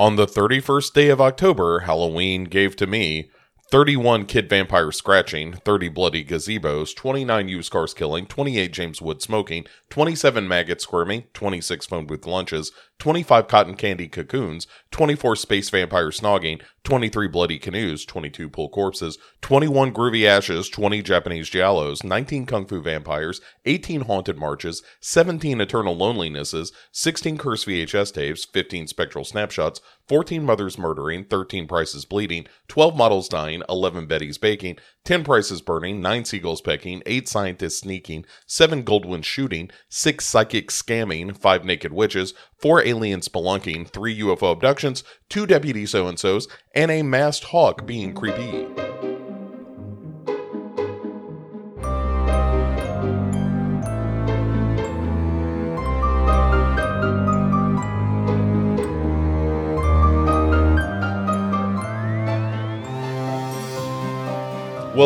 On 0.00 0.16
the 0.16 0.26
31st 0.26 0.94
day 0.94 1.10
of 1.10 1.20
October, 1.20 1.80
Halloween 1.80 2.44
gave 2.44 2.74
to 2.76 2.86
me 2.86 3.30
31 3.70 4.24
kid 4.24 4.48
vampires 4.48 4.96
scratching, 4.96 5.52
30 5.52 5.90
bloody 5.90 6.24
gazebos, 6.24 6.96
29 6.96 7.48
used 7.48 7.70
cars 7.70 7.92
killing, 7.92 8.24
28 8.24 8.72
James 8.72 9.02
Wood 9.02 9.20
smoking, 9.20 9.66
27 9.90 10.48
maggots 10.48 10.84
squirming, 10.84 11.24
26 11.34 11.84
phone 11.84 12.06
booth 12.06 12.24
lunches, 12.24 12.72
25 13.00 13.48
cotton 13.48 13.74
candy 13.74 14.06
cocoons, 14.06 14.66
24 14.90 15.34
space 15.34 15.70
vampires 15.70 16.20
snogging, 16.20 16.62
23 16.84 17.28
bloody 17.28 17.58
canoes, 17.58 18.04
22 18.04 18.48
pool 18.48 18.68
corpses, 18.68 19.18
21 19.40 19.92
groovy 19.92 20.26
ashes, 20.26 20.68
20 20.68 21.02
Japanese 21.02 21.50
giallos, 21.50 22.04
19 22.04 22.44
kung 22.46 22.66
fu 22.66 22.80
vampires, 22.80 23.40
18 23.64 24.02
haunted 24.02 24.38
marches, 24.38 24.82
17 25.00 25.60
eternal 25.60 25.96
lonelinesses, 25.96 26.72
16 26.92 27.38
cursed 27.38 27.66
VHS 27.66 28.12
tapes, 28.12 28.44
15 28.44 28.86
spectral 28.86 29.24
snapshots, 29.24 29.80
14 30.06 30.44
mothers 30.44 30.76
murdering, 30.76 31.24
13 31.24 31.66
prices 31.66 32.04
bleeding, 32.04 32.46
12 32.68 32.96
models 32.96 33.28
dying, 33.28 33.62
11 33.68 34.06
Betty's 34.06 34.38
baking, 34.38 34.76
10 35.04 35.24
prices 35.24 35.62
burning, 35.62 36.00
9 36.00 36.24
seagulls 36.24 36.60
pecking, 36.60 37.02
8 37.06 37.28
scientists 37.28 37.78
sneaking, 37.80 38.24
7 38.46 38.84
Goldwyn 38.84 39.24
shooting, 39.24 39.70
6 39.88 40.24
psychics 40.24 40.80
scamming, 40.80 41.36
5 41.36 41.64
naked 41.64 41.92
witches, 41.92 42.34
4 42.58 42.84
aliens 42.84 43.28
spelunking, 43.28 43.88
3 43.88 44.20
UFO 44.20 44.52
abductions, 44.52 45.02
2 45.28 45.46
deputy 45.46 45.86
so 45.86 46.06
and 46.06 46.18
so's, 46.18 46.48
and 46.74 46.90
a 46.90 47.02
masked 47.02 47.44
hawk 47.44 47.86
being 47.86 48.12
creepy. 48.12 48.89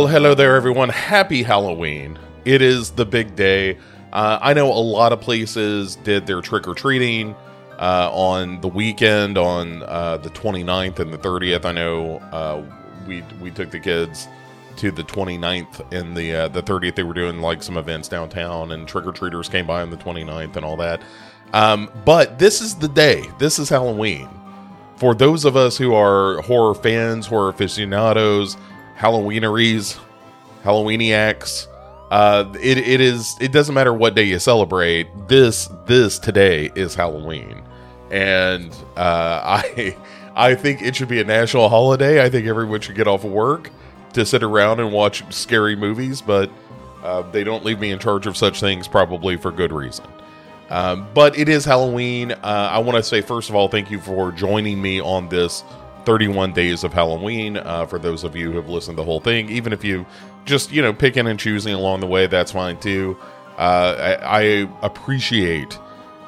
Well, 0.04 0.12
hello 0.12 0.34
there, 0.34 0.54
everyone. 0.54 0.90
Happy 0.90 1.42
Halloween. 1.42 2.18
It 2.44 2.60
is 2.60 2.90
the 2.90 3.06
big 3.06 3.36
day. 3.36 3.78
Uh, 4.12 4.38
I 4.38 4.52
know 4.52 4.70
a 4.70 4.76
lot 4.76 5.14
of 5.14 5.22
places 5.22 5.96
did 5.96 6.26
their 6.26 6.42
trick 6.42 6.68
or 6.68 6.74
treating 6.74 7.34
uh, 7.78 8.10
on 8.12 8.60
the 8.60 8.68
weekend 8.68 9.38
on 9.38 9.82
uh, 9.84 10.18
the 10.18 10.28
29th 10.28 10.98
and 10.98 11.10
the 11.10 11.16
30th. 11.16 11.64
I 11.64 11.72
know 11.72 12.16
uh, 12.32 12.62
we 13.08 13.24
we 13.40 13.50
took 13.50 13.70
the 13.70 13.80
kids 13.80 14.28
to 14.76 14.90
the 14.90 15.04
29th 15.04 15.90
and 15.90 16.14
the 16.14 16.34
uh, 16.34 16.48
the 16.48 16.62
30th. 16.62 16.96
They 16.96 17.02
were 17.02 17.14
doing 17.14 17.40
like 17.40 17.62
some 17.62 17.78
events 17.78 18.06
downtown, 18.06 18.72
and 18.72 18.86
trick 18.86 19.06
or 19.06 19.12
treaters 19.12 19.48
came 19.48 19.66
by 19.66 19.80
on 19.80 19.88
the 19.88 19.96
29th 19.96 20.56
and 20.56 20.66
all 20.66 20.76
that. 20.76 21.00
Um, 21.54 21.90
but 22.04 22.38
this 22.38 22.60
is 22.60 22.74
the 22.74 22.88
day. 22.88 23.24
This 23.38 23.58
is 23.58 23.70
Halloween. 23.70 24.28
For 24.96 25.14
those 25.14 25.46
of 25.46 25.56
us 25.56 25.78
who 25.78 25.94
are 25.94 26.42
horror 26.42 26.74
fans, 26.74 27.26
horror 27.26 27.48
aficionados, 27.48 28.58
Halloweeneries, 28.98 29.98
Halloweeniacs. 30.62 31.68
Uh, 32.10 32.52
it, 32.60 32.78
it 32.78 33.00
is 33.00 33.36
it 33.40 33.50
doesn't 33.52 33.74
matter 33.74 33.92
what 33.92 34.14
day 34.14 34.24
you 34.24 34.38
celebrate. 34.38 35.08
This 35.28 35.68
this 35.86 36.18
today 36.18 36.70
is 36.74 36.94
Halloween, 36.94 37.62
and 38.10 38.70
uh, 38.96 39.40
I 39.76 39.96
I 40.36 40.54
think 40.54 40.82
it 40.82 40.94
should 40.96 41.08
be 41.08 41.20
a 41.20 41.24
national 41.24 41.68
holiday. 41.68 42.22
I 42.24 42.30
think 42.30 42.46
everyone 42.46 42.80
should 42.80 42.94
get 42.96 43.08
off 43.08 43.24
of 43.24 43.32
work 43.32 43.70
to 44.12 44.24
sit 44.24 44.42
around 44.42 44.80
and 44.80 44.92
watch 44.92 45.24
scary 45.34 45.74
movies, 45.76 46.22
but 46.22 46.50
uh, 47.02 47.22
they 47.30 47.44
don't 47.44 47.64
leave 47.64 47.80
me 47.80 47.90
in 47.90 47.98
charge 47.98 48.26
of 48.26 48.36
such 48.36 48.60
things, 48.60 48.86
probably 48.86 49.36
for 49.36 49.50
good 49.50 49.72
reason. 49.72 50.06
Um, 50.70 51.06
but 51.14 51.38
it 51.38 51.48
is 51.48 51.64
Halloween. 51.64 52.32
Uh, 52.32 52.68
I 52.72 52.78
want 52.78 52.96
to 52.96 53.02
say 53.02 53.20
first 53.20 53.50
of 53.50 53.54
all, 53.54 53.68
thank 53.68 53.90
you 53.90 54.00
for 54.00 54.32
joining 54.32 54.80
me 54.80 55.00
on 55.00 55.28
this 55.28 55.62
31 56.04 56.52
days 56.52 56.84
of 56.84 56.92
Halloween. 56.92 57.56
Uh, 57.56 57.86
for 57.86 57.98
those 57.98 58.24
of 58.24 58.36
you 58.36 58.50
who 58.50 58.56
have 58.56 58.68
listened 58.68 58.96
to 58.96 59.02
the 59.02 59.04
whole 59.04 59.20
thing, 59.20 59.48
even 59.48 59.72
if 59.72 59.84
you 59.84 60.06
just, 60.44 60.72
you 60.72 60.82
know, 60.82 60.92
picking 60.92 61.26
and 61.26 61.38
choosing 61.38 61.74
along 61.74 62.00
the 62.00 62.06
way, 62.06 62.26
that's 62.26 62.52
fine 62.52 62.78
too. 62.78 63.16
Uh, 63.58 64.18
I, 64.22 64.40
I, 64.40 64.42
appreciate 64.82 65.78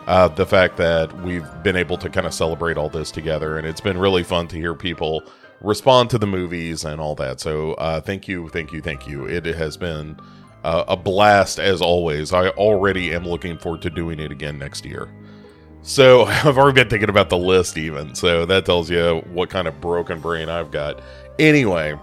uh, 0.06 0.28
the 0.28 0.46
fact 0.46 0.76
that 0.76 1.12
we've 1.22 1.46
been 1.64 1.74
able 1.74 1.98
to 1.98 2.08
kind 2.08 2.24
of 2.24 2.32
celebrate 2.32 2.76
all 2.76 2.88
this 2.88 3.10
together, 3.10 3.58
and 3.58 3.66
it's 3.66 3.80
been 3.80 3.98
really 3.98 4.22
fun 4.22 4.46
to 4.48 4.56
hear 4.56 4.74
people 4.74 5.24
respond 5.60 6.10
to 6.10 6.18
the 6.18 6.26
movies 6.26 6.84
and 6.84 7.00
all 7.00 7.16
that. 7.16 7.40
So, 7.40 7.74
uh, 7.74 8.00
thank 8.00 8.28
you, 8.28 8.48
thank 8.50 8.72
you, 8.72 8.80
thank 8.80 9.08
you. 9.08 9.26
It 9.26 9.44
has 9.44 9.76
been 9.76 10.20
uh, 10.62 10.84
a 10.86 10.96
blast 10.96 11.58
as 11.58 11.82
always. 11.82 12.32
I 12.32 12.48
already 12.50 13.12
am 13.12 13.26
looking 13.26 13.58
forward 13.58 13.82
to 13.82 13.90
doing 13.90 14.20
it 14.20 14.30
again 14.30 14.58
next 14.58 14.84
year. 14.84 15.08
So 15.86 16.24
I've 16.26 16.58
already 16.58 16.82
been 16.82 16.90
thinking 16.90 17.08
about 17.08 17.30
the 17.30 17.38
list, 17.38 17.78
even. 17.78 18.14
So 18.14 18.44
that 18.44 18.66
tells 18.66 18.90
you 18.90 19.22
what 19.32 19.48
kind 19.48 19.66
of 19.66 19.80
broken 19.80 20.20
brain 20.20 20.48
I've 20.50 20.70
got. 20.70 21.00
Anyway, 21.38 21.98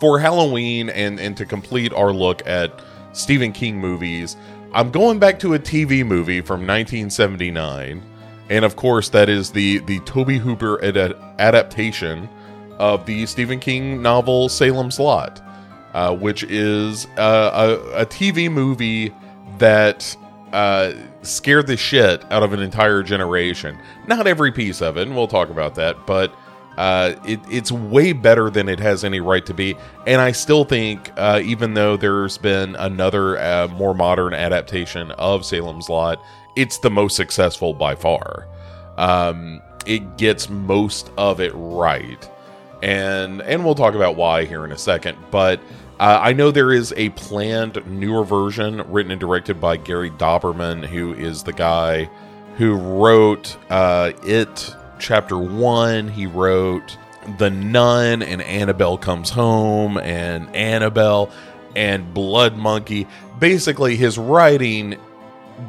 for 0.00 0.18
Halloween 0.18 0.90
and 0.90 1.20
and 1.20 1.36
to 1.36 1.46
complete 1.46 1.92
our 1.92 2.12
look 2.12 2.44
at 2.46 2.82
Stephen 3.12 3.52
King 3.52 3.78
movies, 3.78 4.36
I'm 4.72 4.90
going 4.90 5.18
back 5.18 5.38
to 5.40 5.54
a 5.54 5.58
TV 5.58 6.04
movie 6.04 6.40
from 6.40 6.66
1979, 6.66 8.02
and 8.50 8.64
of 8.64 8.76
course 8.76 9.08
that 9.10 9.28
is 9.28 9.52
the 9.52 9.78
the 9.78 10.00
Tobe 10.00 10.32
Hooper 10.32 10.84
ad- 10.84 11.14
adaptation 11.38 12.28
of 12.78 13.06
the 13.06 13.24
Stephen 13.26 13.60
King 13.60 14.02
novel 14.02 14.48
Salem's 14.48 14.98
Lot, 14.98 15.40
uh, 15.92 16.16
which 16.16 16.42
is 16.44 17.06
uh, 17.18 17.78
a, 17.94 18.00
a 18.02 18.06
TV 18.06 18.50
movie 18.50 19.14
that 19.58 20.16
uh, 20.52 20.92
scared 21.26 21.66
the 21.66 21.76
shit 21.76 22.24
out 22.32 22.42
of 22.42 22.52
an 22.52 22.60
entire 22.60 23.02
generation. 23.02 23.78
Not 24.06 24.26
every 24.26 24.52
piece 24.52 24.82
of 24.82 24.96
it, 24.96 25.06
and 25.06 25.16
we'll 25.16 25.28
talk 25.28 25.50
about 25.50 25.74
that, 25.76 26.06
but 26.06 26.34
uh, 26.76 27.14
it, 27.26 27.40
it's 27.48 27.70
way 27.70 28.12
better 28.12 28.50
than 28.50 28.68
it 28.68 28.80
has 28.80 29.04
any 29.04 29.20
right 29.20 29.44
to 29.46 29.54
be. 29.54 29.76
And 30.06 30.20
I 30.20 30.32
still 30.32 30.64
think, 30.64 31.12
uh, 31.16 31.40
even 31.44 31.74
though 31.74 31.96
there's 31.96 32.38
been 32.38 32.74
another 32.76 33.38
uh, 33.38 33.68
more 33.68 33.94
modern 33.94 34.34
adaptation 34.34 35.10
of 35.12 35.44
Salem's 35.44 35.88
Lot, 35.88 36.20
it's 36.56 36.78
the 36.78 36.90
most 36.90 37.16
successful 37.16 37.74
by 37.74 37.94
far. 37.94 38.46
Um, 38.96 39.60
it 39.86 40.16
gets 40.16 40.48
most 40.48 41.10
of 41.16 41.40
it 41.40 41.52
right, 41.54 42.30
and 42.82 43.42
and 43.42 43.64
we'll 43.64 43.74
talk 43.74 43.94
about 43.94 44.16
why 44.16 44.44
here 44.44 44.64
in 44.64 44.72
a 44.72 44.78
second. 44.78 45.18
But 45.30 45.60
uh, 46.00 46.18
I 46.22 46.32
know 46.32 46.50
there 46.50 46.72
is 46.72 46.92
a 46.96 47.10
planned 47.10 47.84
newer 47.86 48.24
version 48.24 48.82
written 48.90 49.12
and 49.12 49.20
directed 49.20 49.60
by 49.60 49.76
Gary 49.76 50.10
Dauberman, 50.10 50.84
who 50.84 51.12
is 51.14 51.42
the 51.44 51.52
guy 51.52 52.10
who 52.56 52.74
wrote 52.74 53.56
uh, 53.70 54.12
It 54.24 54.74
Chapter 54.98 55.38
1. 55.38 56.08
He 56.08 56.26
wrote 56.26 56.98
The 57.38 57.50
Nun 57.50 58.22
and 58.22 58.42
Annabelle 58.42 58.98
Comes 58.98 59.30
Home 59.30 59.98
and 59.98 60.54
Annabelle 60.54 61.30
and 61.76 62.12
Blood 62.12 62.56
Monkey. 62.56 63.06
Basically, 63.38 63.96
his 63.96 64.18
writing 64.18 64.96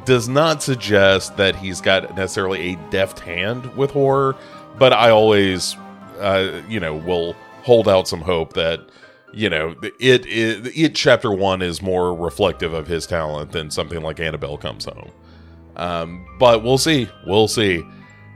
does 0.05 0.27
not 0.27 0.63
suggest 0.63 1.37
that 1.37 1.55
he's 1.55 1.81
got 1.81 2.15
necessarily 2.15 2.73
a 2.73 2.75
deft 2.89 3.19
hand 3.19 3.75
with 3.75 3.91
horror, 3.91 4.35
but 4.77 4.93
I 4.93 5.11
always, 5.11 5.75
uh, 6.19 6.61
you 6.67 6.79
know, 6.79 6.95
will 6.95 7.33
hold 7.63 7.87
out 7.87 8.07
some 8.07 8.21
hope 8.21 8.53
that 8.53 8.81
you 9.35 9.49
know, 9.49 9.75
it, 9.83 10.25
it 10.25 10.77
it 10.77 10.95
chapter 10.95 11.31
one 11.31 11.61
is 11.61 11.81
more 11.81 12.15
reflective 12.15 12.73
of 12.73 12.87
his 12.87 13.05
talent 13.05 13.51
than 13.51 13.69
something 13.69 14.01
like 14.01 14.19
Annabelle 14.19 14.57
Comes 14.57 14.85
Home. 14.85 15.11
Um, 15.75 16.25
but 16.39 16.63
we'll 16.63 16.77
see, 16.77 17.09
we'll 17.27 17.49
see. 17.49 17.83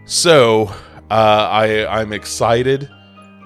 So 0.05 0.67
uh, 1.09 1.47
I 1.49 1.87
I'm 1.87 2.11
excited 2.11 2.89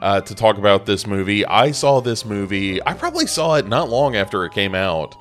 uh, 0.02 0.22
to 0.22 0.36
talk 0.36 0.58
about 0.58 0.88
this 0.88 1.06
movie. 1.06 1.46
I 1.46 1.72
saw 1.72 2.02
this 2.02 2.26
movie. 2.26 2.84
I 2.86 2.94
probably 2.94 3.28
saw 3.28 3.56
it 3.56 3.68
not 3.68 3.90
long 3.90 4.16
after 4.16 4.44
it 4.46 4.52
came 4.52 4.76
out. 4.76 5.16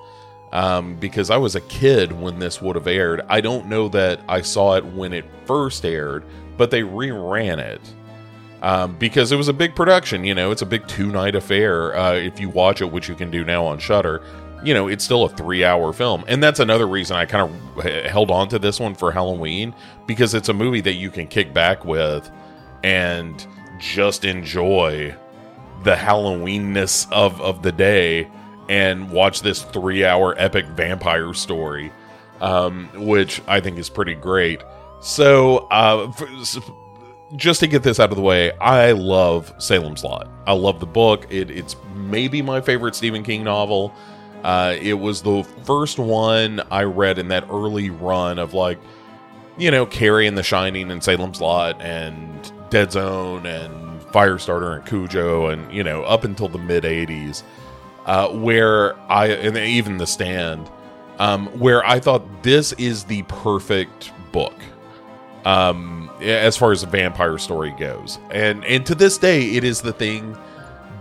Um, 0.53 0.97
because 0.97 1.31
I 1.31 1.39
was 1.39 1.55
a 1.55 1.63
kid 1.63 2.13
when 2.13 2.39
this 2.39 2.61
would 2.61 2.77
have 2.77 2.87
aired. 2.87 3.23
I 3.31 3.41
don't 3.41 3.69
know 3.69 3.89
that 3.89 4.21
I 4.29 4.43
saw 4.43 4.75
it 4.77 4.85
when 4.85 5.15
it 5.15 5.25
first 5.47 5.83
aired, 5.87 6.27
but 6.59 6.71
they 6.71 6.83
reran 6.83 7.59
it 7.59 7.81
um, 8.63 8.97
because 8.97 9.33
it 9.33 9.37
was 9.37 9.49
a 9.49 9.53
big 9.53 9.75
production. 9.75 10.25
You 10.25 10.35
know, 10.35 10.51
it's 10.51 10.63
a 10.63 10.67
big 10.67 10.87
two 10.89 11.09
night 11.09 11.35
affair. 11.35 11.95
Uh, 11.95 12.15
if 12.15 12.41
you 12.41 12.49
watch 12.49 12.81
it, 12.81 12.91
which 12.91 13.09
you 13.09 13.15
can 13.15 13.31
do 13.31 13.45
now 13.45 13.67
on 13.67 13.79
Shudder, 13.79 14.23
you 14.65 14.73
know, 14.73 14.89
it's 14.89 15.05
still 15.05 15.25
a 15.25 15.29
three 15.29 15.65
hour 15.65 15.93
film, 15.93 16.25
and 16.29 16.43
that's 16.43 16.61
another 16.61 16.87
reason 16.87 17.17
I 17.17 17.27
kind 17.27 17.53
of 17.77 17.85
held 18.07 18.31
on 18.31 18.49
to 18.49 18.59
this 18.59 18.81
one 18.81 18.95
for 18.95 19.11
Halloween 19.11 19.75
because 20.07 20.35
it's 20.35 20.49
a 20.49 20.55
movie 20.55 20.81
that 20.83 20.95
you 20.95 21.11
can 21.11 21.27
kick 21.27 21.53
back 21.53 21.85
with 21.85 22.31
and 22.85 23.45
just 23.79 24.25
enjoy 24.25 25.15
the 25.83 25.95
Halloweenness 25.95 27.11
of 27.11 27.41
of 27.41 27.63
the 27.63 27.73
day 27.73 28.31
and 28.69 29.11
watch 29.11 29.43
this 29.43 29.63
three 29.63 30.05
hour 30.05 30.37
epic 30.39 30.67
vampire 30.67 31.35
story, 31.35 31.91
um, 32.41 32.89
which 32.95 33.43
I 33.49 33.61
think 33.61 33.79
is 33.79 33.89
pretty 33.89 34.15
great. 34.15 34.63
So, 35.01 35.67
uh, 35.73 36.13
for, 36.13 36.29
just 37.37 37.61
to 37.61 37.67
get 37.67 37.83
this 37.83 37.99
out 37.99 38.11
of 38.11 38.17
the 38.17 38.23
way, 38.23 38.53
I 38.59 38.93
love 38.93 39.53
Salem's 39.59 40.05
Lot. 40.05 40.29
I 40.47 40.53
love 40.53 40.81
the 40.81 40.87
book. 40.87 41.27
It, 41.31 41.51
it's 41.51 41.77
maybe 41.95 42.43
my 42.43 42.61
favorite 42.61 42.95
Stephen 42.95 43.23
King 43.23 43.45
novel. 43.45 43.95
Uh, 44.43 44.77
it 44.81 44.95
was 44.95 45.23
the 45.23 45.45
first 45.65 45.99
one 45.99 46.61
I 46.71 46.83
read 46.83 47.19
in 47.19 47.29
that 47.29 47.45
early 47.49 47.91
run 47.91 48.39
of 48.39 48.55
like, 48.55 48.79
you 49.57 49.71
know, 49.71 49.87
Carrie 49.87 50.27
and 50.27 50.37
The 50.37 50.43
Shining 50.43 50.91
and 50.91 51.03
Salem's 51.03 51.41
Lot 51.41 51.81
and 51.81 52.53
Dead 52.71 52.91
Zone 52.93 53.47
and 53.47 54.01
Firestarter 54.13 54.77
and 54.77 54.87
Cujo 54.87 55.47
and 55.47 55.73
you 55.73 55.83
know 55.83 56.03
up 56.05 56.25
until 56.25 56.49
the 56.49 56.59
mid 56.59 56.85
'80s, 56.85 57.43
uh, 58.07 58.29
where 58.29 58.99
I 59.11 59.29
and 59.29 59.57
even 59.57 59.99
The 59.99 60.07
Stand, 60.07 60.71
um, 61.19 61.47
where 61.59 61.85
I 61.87 62.01
thought 62.01 62.43
this 62.43 62.73
is 62.75 63.05
the 63.05 63.23
perfect 63.25 64.13
book 64.33 64.55
um, 65.45 66.02
as 66.23 66.57
far 66.57 66.73
as 66.73 66.83
a 66.83 66.87
vampire 66.87 67.39
story 67.39 67.75
goes, 67.79 68.19
and 68.31 68.65
and 68.65 68.87
to 68.87 68.95
this 68.95 69.19
day, 69.19 69.51
it 69.53 69.65
is 69.65 69.83
the 69.83 69.93
thing 69.93 70.37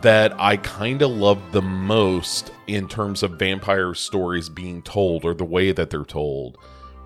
that 0.02 0.34
I 0.40 0.58
kind 0.58 1.02
of 1.02 1.12
love 1.12 1.40
the 1.52 1.62
most 1.62 2.52
in 2.68 2.88
terms 2.88 3.24
of 3.24 3.32
vampire 3.34 3.94
stories 3.94 4.50
being 4.50 4.82
told 4.82 5.26
or 5.26 5.34
the 5.34 5.46
way 5.46 5.72
that 5.72 5.90
they're 5.90 6.04
told, 6.04 6.58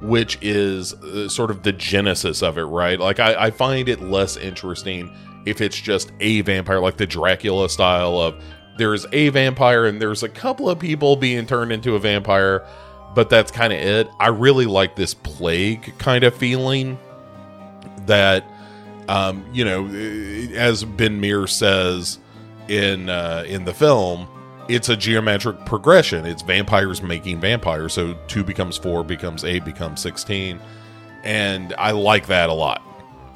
which 0.02 0.38
is 0.42 0.94
uh, 0.94 1.28
sort 1.28 1.52
of 1.52 1.64
the 1.64 1.74
genesis 1.74 2.42
of 2.42 2.58
it, 2.58 2.64
right? 2.64 3.00
Like, 3.00 3.20
I, 3.20 3.36
I 3.36 3.52
find 3.52 3.90
it 3.90 4.02
less 4.02 4.38
interesting 4.38 5.14
if 5.46 5.62
it's 5.62 5.80
just 5.80 6.12
a 6.22 6.42
vampire, 6.42 6.80
like 6.80 6.98
the 6.98 7.06
Dracula 7.06 7.70
style 7.70 8.18
of 8.18 8.42
there's 8.78 9.06
a 9.12 9.30
vampire 9.30 9.86
and 9.86 10.02
there's 10.02 10.24
a 10.24 10.30
couple 10.30 10.70
of 10.70 10.80
people 10.80 11.16
being 11.16 11.46
turned 11.46 11.72
into 11.72 11.96
a 11.96 12.00
vampire, 12.00 12.66
but 13.14 13.30
that's 13.30 13.52
kind 13.52 13.72
of 13.72 13.80
it. 13.80 14.10
I 14.20 14.28
really 14.28 14.66
like 14.66 14.96
this 14.96 15.14
plague 15.14 15.98
kind 15.98 16.24
of 16.24 16.36
feeling 16.36 16.98
that, 18.08 18.44
um, 19.08 19.46
you 19.54 19.66
know, 19.66 19.88
as 20.56 20.84
Ben 20.84 21.20
Mears 21.20 21.54
says, 21.54 22.20
in 22.68 23.10
uh, 23.10 23.44
in 23.48 23.66
the 23.66 23.74
film, 23.74 24.28
it's 24.68 24.90
a 24.90 24.98
geometric 24.98 25.66
progression. 25.66 26.26
It's 26.26 26.42
vampires 26.42 27.02
making 27.02 27.40
vampires. 27.40 27.94
So 27.94 28.18
two 28.28 28.44
becomes 28.44 28.78
four, 28.78 29.04
becomes 29.04 29.44
eight, 29.44 29.64
becomes 29.64 30.02
sixteen, 30.02 30.60
and 31.24 31.74
I 31.78 31.92
like 31.92 32.28
that 32.28 32.50
a 32.50 32.54
lot. 32.54 32.82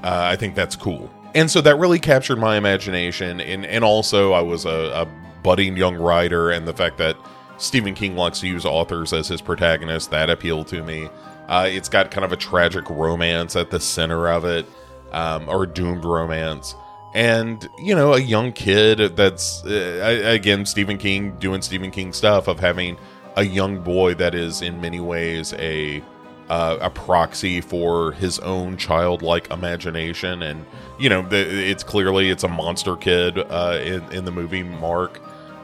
Uh, 0.04 0.32
I 0.34 0.36
think 0.36 0.56
that's 0.56 0.76
cool, 0.76 1.10
and 1.36 1.52
so 1.52 1.62
that 1.62 1.76
really 1.76 2.00
captured 2.00 2.40
my 2.40 2.58
imagination. 2.58 3.40
And 3.40 3.66
and 3.66 3.84
also, 3.84 4.34
I 4.34 4.42
was 4.42 4.66
a, 4.66 4.70
a 4.70 5.08
budding 5.44 5.78
young 5.78 5.96
writer, 5.96 6.52
and 6.52 6.68
the 6.68 6.74
fact 6.74 6.98
that 6.98 7.16
Stephen 7.58 7.94
King 7.94 8.16
likes 8.16 8.40
to 8.40 8.48
use 8.48 8.66
authors 8.66 9.14
as 9.14 9.28
his 9.28 9.42
protagonists 9.42 10.08
that 10.08 10.30
appealed 10.30 10.68
to 10.68 10.82
me. 10.82 11.10
Uh, 11.50 11.68
it's 11.68 11.90
got 11.90 12.12
kind 12.12 12.24
of 12.24 12.32
a 12.32 12.38
tragic 12.38 12.88
romance 12.92 13.56
at 13.56 13.72
the 13.72 13.80
center 13.80 14.30
of 14.30 14.46
it, 14.46 14.68
um, 15.12 15.50
or 15.50 15.66
doomed 15.66 16.06
romance. 16.06 16.76
And 17.16 17.68
you 17.80 17.96
know 17.96 18.14
a 18.14 18.20
young 18.20 18.54
kid 18.54 19.16
that's 19.16 19.66
uh, 19.66 20.24
again 20.26 20.66
Stephen 20.68 21.00
King 21.00 21.36
doing 21.40 21.64
Stephen 21.64 21.90
King 21.90 22.14
stuff 22.14 22.48
of 22.48 22.60
having 22.60 22.98
a 23.36 23.44
young 23.44 23.80
boy 23.80 24.14
that 24.14 24.36
is 24.36 24.62
in 24.62 24.80
many 24.80 25.00
ways 25.00 25.54
a 25.54 26.04
uh, 26.50 26.78
a 26.82 26.90
proxy 26.92 27.62
for 27.62 28.12
his 28.12 28.38
own 28.40 28.78
childlike 28.78 29.50
imagination. 29.50 30.44
And 30.44 30.64
you 31.00 31.10
know 31.10 31.28
the, 31.28 31.38
it's 31.38 31.84
clearly 31.84 32.30
it's 32.30 32.44
a 32.44 32.48
monster 32.48 32.96
kid 32.96 33.40
uh, 33.40 33.80
in 33.84 34.04
in 34.14 34.26
the 34.26 34.32
movie 34.32 34.62
Mark 34.62 35.20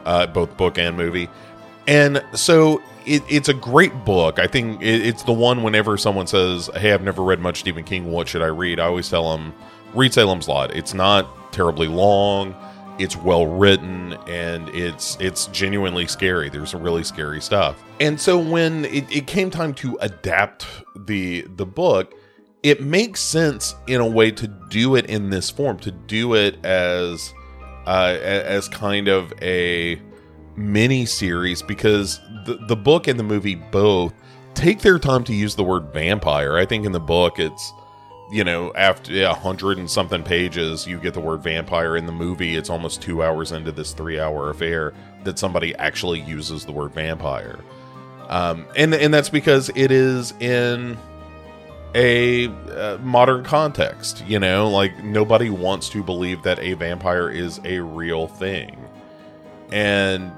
uh, 0.06 0.26
both 0.26 0.56
book 0.56 0.78
and 0.78 0.96
movie 0.96 1.28
and 1.86 2.24
so 2.34 2.82
it, 3.04 3.22
it's 3.28 3.48
a 3.48 3.54
great 3.54 4.04
book 4.04 4.38
I 4.38 4.46
think 4.46 4.82
it, 4.82 5.06
it's 5.06 5.22
the 5.22 5.32
one 5.32 5.62
whenever 5.62 5.96
someone 5.96 6.26
says 6.26 6.68
hey 6.76 6.92
I've 6.92 7.02
never 7.02 7.22
read 7.22 7.40
much 7.40 7.60
Stephen 7.60 7.84
King 7.84 8.10
what 8.10 8.28
should 8.28 8.42
I 8.42 8.46
read 8.46 8.80
I 8.80 8.86
always 8.86 9.08
tell 9.08 9.36
them 9.36 9.54
read 9.94 10.12
Salem's 10.12 10.48
Lot 10.48 10.74
it's 10.74 10.94
not 10.94 11.28
terribly 11.56 11.88
long. 11.88 12.54
It's 12.98 13.16
well 13.16 13.46
written 13.46 14.12
and 14.28 14.68
it's 14.70 15.16
it's 15.20 15.46
genuinely 15.46 16.06
scary. 16.06 16.48
There's 16.48 16.70
some 16.70 16.82
really 16.82 17.02
scary 17.02 17.40
stuff. 17.40 17.82
And 17.98 18.20
so 18.20 18.38
when 18.38 18.84
it, 18.84 19.10
it 19.14 19.26
came 19.26 19.50
time 19.50 19.74
to 19.74 19.98
adapt 20.00 20.66
the 20.94 21.42
the 21.56 21.66
book, 21.66 22.14
it 22.62 22.82
makes 22.82 23.20
sense 23.20 23.74
in 23.86 24.00
a 24.00 24.06
way 24.06 24.30
to 24.32 24.46
do 24.46 24.96
it 24.96 25.06
in 25.06 25.30
this 25.30 25.50
form, 25.50 25.78
to 25.80 25.90
do 25.90 26.34
it 26.34 26.64
as 26.64 27.34
uh, 27.86 28.16
as 28.20 28.68
kind 28.68 29.08
of 29.08 29.32
a 29.42 30.00
mini 30.56 31.06
series 31.06 31.62
because 31.62 32.20
the 32.44 32.56
the 32.66 32.76
book 32.76 33.08
and 33.08 33.18
the 33.18 33.24
movie 33.24 33.54
both 33.54 34.12
take 34.54 34.80
their 34.80 34.98
time 34.98 35.22
to 35.24 35.34
use 35.34 35.54
the 35.54 35.64
word 35.64 35.92
vampire. 35.92 36.56
I 36.56 36.66
think 36.66 36.86
in 36.86 36.92
the 36.92 37.00
book 37.00 37.38
it's 37.38 37.72
you 38.30 38.42
know, 38.42 38.72
after 38.74 39.22
a 39.22 39.34
hundred 39.34 39.78
and 39.78 39.90
something 39.90 40.22
pages, 40.22 40.86
you 40.86 40.98
get 40.98 41.14
the 41.14 41.20
word 41.20 41.42
vampire. 41.42 41.96
In 41.96 42.06
the 42.06 42.12
movie, 42.12 42.56
it's 42.56 42.70
almost 42.70 43.00
two 43.00 43.22
hours 43.22 43.52
into 43.52 43.70
this 43.72 43.92
three 43.92 44.18
hour 44.18 44.50
affair 44.50 44.92
that 45.24 45.38
somebody 45.38 45.74
actually 45.76 46.20
uses 46.20 46.64
the 46.64 46.72
word 46.72 46.92
vampire. 46.92 47.58
Um, 48.28 48.66
and 48.76 48.92
and 48.94 49.14
that's 49.14 49.28
because 49.28 49.70
it 49.76 49.92
is 49.92 50.32
in 50.40 50.98
a 51.94 52.48
uh, 52.48 52.98
modern 53.00 53.44
context. 53.44 54.24
You 54.26 54.40
know, 54.40 54.68
like 54.70 55.04
nobody 55.04 55.50
wants 55.50 55.88
to 55.90 56.02
believe 56.02 56.42
that 56.42 56.58
a 56.58 56.74
vampire 56.74 57.30
is 57.30 57.60
a 57.64 57.78
real 57.78 58.26
thing, 58.26 58.76
and 59.70 60.32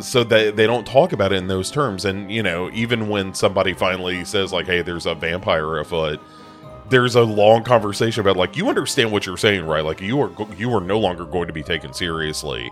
so 0.00 0.24
they 0.24 0.50
they 0.50 0.66
don't 0.66 0.86
talk 0.86 1.12
about 1.12 1.32
it 1.32 1.36
in 1.36 1.46
those 1.46 1.70
terms. 1.70 2.04
And 2.04 2.30
you 2.30 2.42
know, 2.42 2.70
even 2.72 3.08
when 3.08 3.34
somebody 3.34 3.72
finally 3.74 4.24
says 4.24 4.52
like, 4.52 4.66
"Hey, 4.66 4.82
there's 4.82 5.06
a 5.06 5.14
vampire 5.14 5.78
afoot," 5.78 6.20
there's 6.88 7.14
a 7.14 7.22
long 7.22 7.62
conversation 7.62 8.20
about 8.20 8.36
like 8.36 8.56
you 8.56 8.68
understand 8.68 9.12
what 9.12 9.26
you're 9.26 9.36
saying, 9.36 9.66
right? 9.66 9.84
Like 9.84 10.00
you 10.00 10.20
are 10.20 10.30
you 10.56 10.74
are 10.74 10.80
no 10.80 10.98
longer 10.98 11.24
going 11.24 11.46
to 11.46 11.52
be 11.52 11.62
taken 11.62 11.92
seriously 11.92 12.70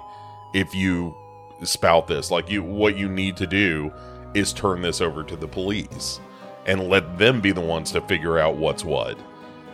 if 0.53 0.75
you 0.75 1.15
spout 1.63 2.07
this. 2.07 2.31
Like 2.31 2.51
you, 2.51 2.63
what 2.63 2.97
you 2.97 3.09
need 3.09 3.37
to 3.39 3.47
do 3.47 3.93
is 4.35 4.53
turn 4.53 4.83
this 4.83 5.01
over 5.01 5.23
to 5.25 5.37
the 5.37 5.49
police 5.49 6.21
and 6.67 6.89
let 6.89 7.19
them 7.19 7.41
be 7.41 7.53
the 7.53 7.61
ones 7.61 7.93
to 7.93 8.01
figure 8.03 8.39
out 8.39 8.57
what's 8.57 8.85
what. 8.85 9.19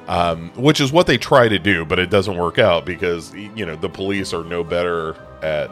Um, 0.07 0.51
which 0.55 0.83
is 0.83 0.93
what 0.93 1.07
they 1.07 1.17
try 1.17 1.49
to 1.49 1.59
do, 1.59 1.87
but 1.87 1.99
it 1.99 2.11
doesn't 2.11 2.37
work 2.37 2.59
out 2.59 2.85
because 2.85 3.35
you 3.35 3.65
know 3.65 3.75
the 3.75 3.89
police 3.89 4.35
are 4.35 4.45
no 4.45 4.63
better 4.63 5.17
at 5.43 5.71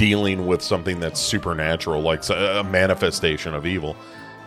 dealing 0.00 0.46
with 0.46 0.62
something 0.62 0.98
that's 0.98 1.20
supernatural, 1.20 2.00
like 2.00 2.26
a 2.30 2.64
manifestation 2.64 3.52
of 3.52 3.66
evil. 3.66 3.94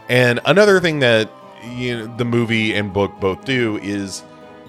And 0.09 0.39
another 0.45 0.79
thing 0.79 0.97
that 1.01 1.29
you 1.63 1.95
know, 1.95 2.17
the 2.17 2.25
movie 2.25 2.73
and 2.73 2.91
book 2.91 3.11
both 3.19 3.45
do 3.45 3.77
is, 3.83 4.23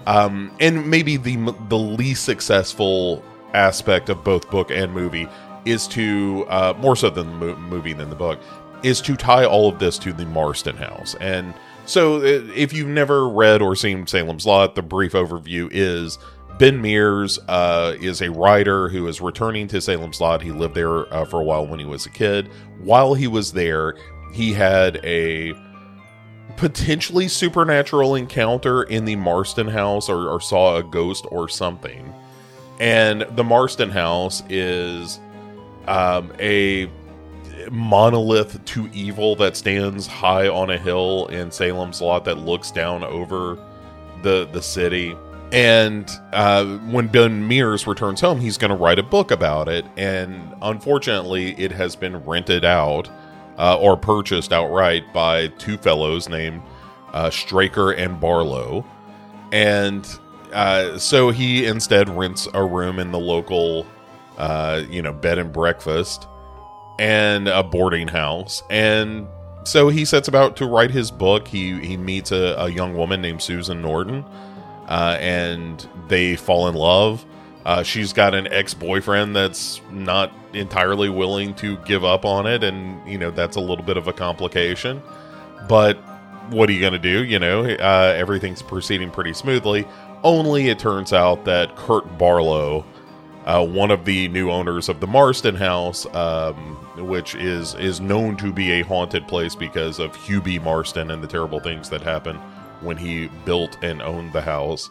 um, 0.05 0.55
and 0.59 0.87
maybe 0.87 1.17
the 1.17 1.37
the 1.69 1.77
least 1.77 2.23
successful 2.23 3.23
aspect 3.55 4.09
of 4.09 4.23
both 4.23 4.51
book 4.51 4.69
and 4.69 4.93
movie 4.93 5.27
is 5.65 5.87
to 5.87 6.45
uh, 6.49 6.75
more 6.77 6.95
so 6.95 7.09
than 7.09 7.39
the 7.39 7.55
movie 7.55 7.93
than 7.93 8.11
the 8.11 8.15
book 8.15 8.37
is 8.83 9.01
to 9.01 9.15
tie 9.15 9.43
all 9.43 9.67
of 9.67 9.79
this 9.79 9.97
to 9.97 10.13
the 10.13 10.25
Marsten 10.27 10.77
house. 10.77 11.15
And 11.19 11.55
so, 11.87 12.17
uh, 12.17 12.43
if 12.55 12.73
you've 12.73 12.87
never 12.87 13.27
read 13.27 13.59
or 13.63 13.75
seen 13.75 14.05
Salem's 14.05 14.45
Lot, 14.45 14.75
the 14.75 14.83
brief 14.83 15.13
overview 15.13 15.67
is 15.71 16.19
Ben 16.57 16.81
Mears 16.81 17.37
uh, 17.49 17.95
is 17.99 18.21
a 18.21 18.31
writer 18.31 18.87
who 18.87 19.07
is 19.07 19.19
returning 19.19 19.67
to 19.67 19.81
Salem's 19.81 20.21
Lot. 20.21 20.41
He 20.41 20.51
lived 20.51 20.75
there 20.75 21.13
uh, 21.13 21.25
for 21.25 21.41
a 21.41 21.43
while 21.43 21.67
when 21.67 21.79
he 21.79 21.85
was 21.85 22.05
a 22.05 22.09
kid. 22.09 22.49
While 22.79 23.13
he 23.13 23.27
was 23.27 23.51
there, 23.51 23.95
he 24.33 24.53
had 24.53 25.03
a 25.03 25.53
potentially 26.55 27.27
supernatural 27.27 28.15
encounter 28.15 28.83
in 28.83 29.03
the 29.03 29.17
Marsten 29.17 29.67
house 29.67 30.07
or, 30.07 30.29
or, 30.29 30.39
saw 30.39 30.77
a 30.77 30.83
ghost 30.83 31.25
or 31.29 31.49
something. 31.49 32.13
And 32.79 33.25
the 33.35 33.43
Marsten 33.43 33.89
house 33.89 34.41
is 34.49 35.19
um, 35.87 36.31
a 36.39 36.89
monolith 37.71 38.63
to 38.63 38.89
evil 38.93 39.35
that 39.35 39.57
stands 39.57 40.07
high 40.07 40.47
on 40.47 40.69
a 40.69 40.77
hill 40.77 41.27
in 41.27 41.51
Salem's 41.51 42.01
Lot 42.01 42.23
that 42.25 42.37
looks 42.37 42.71
down 42.71 43.03
over 43.03 43.57
the 44.21 44.47
the 44.53 44.61
city. 44.61 45.15
And 45.55 46.11
uh, 46.33 46.65
when 46.79 47.07
Ben 47.07 47.47
Mears 47.47 47.87
returns 47.87 48.19
home, 48.19 48.41
he's 48.41 48.57
going 48.57 48.71
to 48.71 48.75
write 48.75 48.99
a 48.99 49.03
book 49.03 49.31
about 49.31 49.69
it. 49.69 49.85
And 49.95 50.53
unfortunately, 50.61 51.53
it 51.57 51.71
has 51.71 51.95
been 51.95 52.17
rented 52.25 52.65
out 52.65 53.09
uh, 53.57 53.79
or 53.79 53.95
purchased 53.95 54.51
outright 54.51 55.13
by 55.13 55.47
two 55.47 55.77
fellows 55.77 56.27
named 56.27 56.61
uh, 57.13 57.29
Straker 57.29 57.91
and 57.91 58.19
Barlow. 58.19 58.85
And 59.53 60.05
uh, 60.51 60.97
so 60.97 61.29
he 61.29 61.65
instead 61.65 62.09
rents 62.09 62.49
a 62.53 62.61
room 62.61 62.99
in 62.99 63.13
the 63.13 63.19
local, 63.19 63.87
uh, 64.37 64.83
you 64.89 65.01
know, 65.01 65.13
bed 65.13 65.37
and 65.37 65.53
breakfast 65.53 66.27
and 66.99 67.47
a 67.47 67.63
boarding 67.63 68.09
house. 68.09 68.61
And 68.69 69.25
so 69.63 69.87
he 69.87 70.03
sets 70.03 70.27
about 70.27 70.57
to 70.57 70.65
write 70.65 70.91
his 70.91 71.11
book. 71.11 71.47
He, 71.47 71.79
he 71.79 71.95
meets 71.95 72.33
a, 72.33 72.55
a 72.57 72.69
young 72.69 72.93
woman 72.97 73.21
named 73.21 73.41
Susan 73.41 73.81
Norton, 73.81 74.25
uh, 74.87 75.17
and 75.19 75.87
they 76.07 76.35
fall 76.35 76.67
in 76.67 76.75
love. 76.75 77.25
Uh, 77.65 77.81
she's 77.81 78.13
got 78.13 78.35
an 78.35 78.47
ex 78.51 78.73
boyfriend 78.75 79.35
that's 79.35 79.81
not 79.89 80.31
entirely 80.53 81.09
willing 81.09 81.53
to 81.55 81.77
give 81.77 82.05
up 82.05 82.23
on 82.23 82.45
it, 82.45 82.63
and 82.63 83.07
you 83.09 83.17
know 83.17 83.31
that's 83.31 83.55
a 83.55 83.59
little 83.59 83.83
bit 83.83 83.97
of 83.97 84.07
a 84.07 84.13
complication. 84.13 85.01
But 85.67 85.97
what 86.51 86.69
are 86.69 86.73
you 86.73 86.79
going 86.79 86.93
to 86.93 86.99
do? 86.99 87.23
You 87.23 87.39
know, 87.39 87.63
uh, 87.63 88.13
everything's 88.15 88.61
proceeding 88.61 89.09
pretty 89.09 89.33
smoothly. 89.33 89.87
Only 90.23 90.69
it 90.69 90.77
turns 90.77 91.11
out 91.11 91.45
that 91.45 91.75
Kurt 91.75 92.19
Barlow, 92.19 92.85
uh, 93.45 93.65
one 93.65 93.89
of 93.89 94.05
the 94.05 94.27
new 94.27 94.51
owners 94.51 94.87
of 94.87 94.99
the 94.99 95.07
Marsten 95.07 95.55
House, 95.55 96.05
um, 96.13 96.55
which 96.97 97.33
is 97.33 97.73
is 97.75 97.99
known 97.99 98.37
to 98.37 98.53
be 98.53 98.73
a 98.73 98.83
haunted 98.83 99.27
place 99.27 99.55
because 99.55 99.97
of 99.97 100.15
B. 100.43 100.59
Marsten 100.59 101.09
and 101.09 101.23
the 101.23 101.27
terrible 101.27 101.59
things 101.59 101.89
that 101.89 102.01
happened 102.01 102.39
when 102.81 102.97
he 102.97 103.29
built 103.45 103.77
and 103.81 104.01
owned 104.01 104.33
the 104.33 104.41
house. 104.41 104.89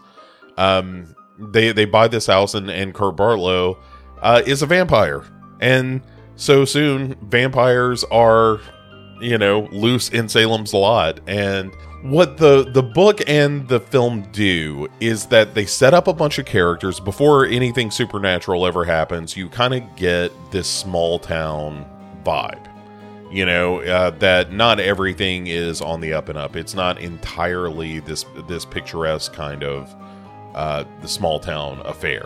Um, 0.57 1.15
they 1.39 1.73
they 1.73 1.85
buy 1.85 2.09
this 2.09 2.27
house, 2.27 2.55
and 2.55 2.71
and 2.71 2.95
Kurt 2.95 3.17
Barlow 3.17 3.79
uh, 4.23 4.43
is 4.47 4.63
a 4.63 4.67
vampire, 4.67 5.25
and 5.61 6.03
so 6.37 6.65
soon 6.65 7.17
vampires 7.23 8.05
are, 8.05 8.61
you 9.21 9.39
know, 9.39 9.69
loose 9.73 10.09
in 10.11 10.29
Salem's 10.29 10.73
Lot, 10.73 11.21
and 11.27 11.73
what 12.03 12.37
the 12.37 12.71
the 12.71 12.83
book 12.83 13.21
and 13.27 13.67
the 13.69 13.81
film 13.81 14.31
do 14.31 14.89
is 15.01 15.27
that 15.27 15.55
they 15.55 15.67
set 15.67 15.95
up 15.95 16.07
a 16.07 16.13
bunch 16.13 16.39
of 16.39 16.47
characters. 16.47 17.01
Before 17.01 17.47
anything 17.47 17.91
supernatural 17.91 18.67
ever 18.67 18.85
happens. 18.85 19.37
You 19.37 19.49
kind 19.49 19.75
of 19.75 19.97
get 19.97 20.31
this 20.53 20.69
small 20.69 21.19
town 21.19 21.85
vibe 22.25 22.74
you 23.35 23.45
know 23.45 23.81
uh, 23.81 24.11
that 24.11 24.53
not 24.53 24.79
everything 24.79 25.49
is 25.49 25.81
on 25.81 26.01
the 26.01 26.13
up 26.13 26.29
and 26.29 26.39
up. 26.39 26.55
It's 26.55 26.73
not 26.73 27.01
entirely 27.01 27.99
this 27.99 28.25
this 28.47 28.65
picturesque 28.65 29.33
kind 29.33 29.65
of 29.65 29.93
uh, 30.55 30.85
the 31.03 31.09
small 31.09 31.41
town 31.41 31.83
affair. 31.85 32.25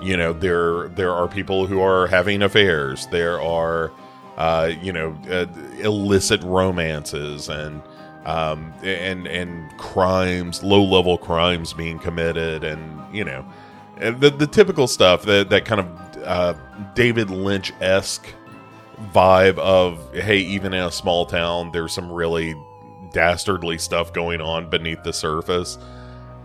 You 0.00 0.16
know 0.16 0.32
there 0.32 0.88
there 0.88 1.12
are 1.12 1.28
people 1.28 1.66
who 1.66 1.82
are 1.82 2.06
having 2.06 2.40
affairs. 2.40 3.06
There 3.08 3.38
are 3.38 3.92
uh, 4.38 4.72
you 4.80 4.94
know 4.94 5.14
uh, 5.30 5.44
illicit 5.80 6.42
romances 6.42 7.50
and 7.50 7.82
um, 8.24 8.72
and 8.82 9.26
and 9.26 9.76
crimes 9.76 10.62
low 10.64 10.82
level 10.82 11.18
crimes 11.18 11.74
being 11.74 11.98
committed 11.98 12.64
and 12.64 13.14
you 13.14 13.24
know 13.24 13.44
the 13.98 14.30
the 14.30 14.46
typical 14.46 14.86
stuff 14.86 15.22
that 15.24 15.50
that 15.50 15.66
kind 15.66 15.82
of 15.82 16.22
uh, 16.24 16.54
David 16.94 17.28
Lynch 17.28 17.74
esque 17.82 18.26
vibe 19.12 19.58
of 19.58 20.12
hey, 20.14 20.38
even 20.38 20.72
in 20.72 20.84
a 20.84 20.90
small 20.90 21.26
town, 21.26 21.70
there's 21.72 21.92
some 21.92 22.10
really 22.10 22.54
dastardly 23.12 23.78
stuff 23.78 24.12
going 24.12 24.40
on 24.40 24.68
beneath 24.68 25.02
the 25.02 25.12
surface. 25.12 25.78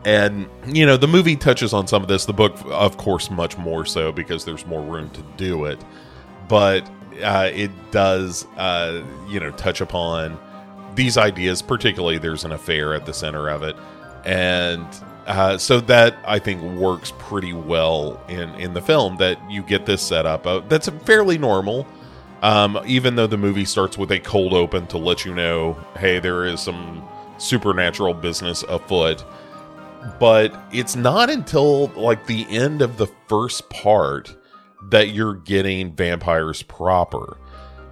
And 0.03 0.50
you 0.65 0.86
know, 0.86 0.98
the 0.98 1.08
movie 1.08 1.36
touches 1.36 1.74
on 1.74 1.88
some 1.88 2.01
of 2.01 2.08
this. 2.08 2.25
The 2.25 2.34
book, 2.34 2.58
of 2.65 2.98
course, 2.98 3.29
much 3.29 3.58
more 3.58 3.86
so 3.86 4.12
because 4.12 4.46
there's 4.46 4.65
more 4.65 4.81
room 4.81 5.10
to 5.12 5.22
do 5.38 5.65
it. 5.65 5.84
But 6.48 6.89
uh, 7.24 7.51
it 7.53 7.72
does, 7.91 8.46
uh, 8.58 9.03
you 9.27 9.39
know, 9.39 9.51
touch 9.51 9.81
upon 9.81 10.39
these 10.96 11.17
ideas. 11.17 11.62
Particularly, 11.62 12.17
there's 12.17 12.46
an 12.46 12.51
affair 12.51 12.93
at 12.93 13.05
the 13.05 13.13
center 13.13 13.50
of 13.50 13.63
it, 13.63 13.75
and 14.25 14.86
uh, 15.27 15.58
so 15.58 15.79
that 15.81 16.15
I 16.25 16.39
think 16.39 16.62
works 16.62 17.13
pretty 17.20 17.53
well 17.53 18.20
in 18.27 18.50
in 18.55 18.74
the 18.74 18.81
film. 18.81 19.17
That 19.17 19.39
you 19.51 19.62
get 19.62 19.86
this 19.86 20.01
setup. 20.01 20.48
Uh, 20.48 20.62
that's 20.62 20.89
fairly 21.05 21.38
normal 21.38 21.86
um, 22.41 22.81
even 22.86 23.15
though 23.15 23.27
the 23.27 23.38
movie 23.38 23.65
starts 23.65 23.98
with 23.98 24.12
a 24.12 24.19
cold 24.19 24.53
open 24.53 24.88
to 24.88 24.98
let 24.98 25.25
you 25.25 25.33
know, 25.33 25.74
hey, 25.98 26.19
there 26.19 26.45
is 26.45 26.60
some 26.60 27.07
supernatural 27.38 28.13
business 28.13 28.63
afoot. 28.63 29.24
But 30.19 30.55
it's 30.71 30.95
not 30.95 31.29
until 31.29 31.88
like 31.89 32.25
the 32.25 32.48
end 32.50 32.81
of 32.81 32.98
the 32.98 33.07
first 33.27 33.69
part 33.69 34.36
that 34.89 35.10
you're 35.10 35.36
getting 35.36 35.95
vampires 35.95 36.63
proper. 36.63 37.38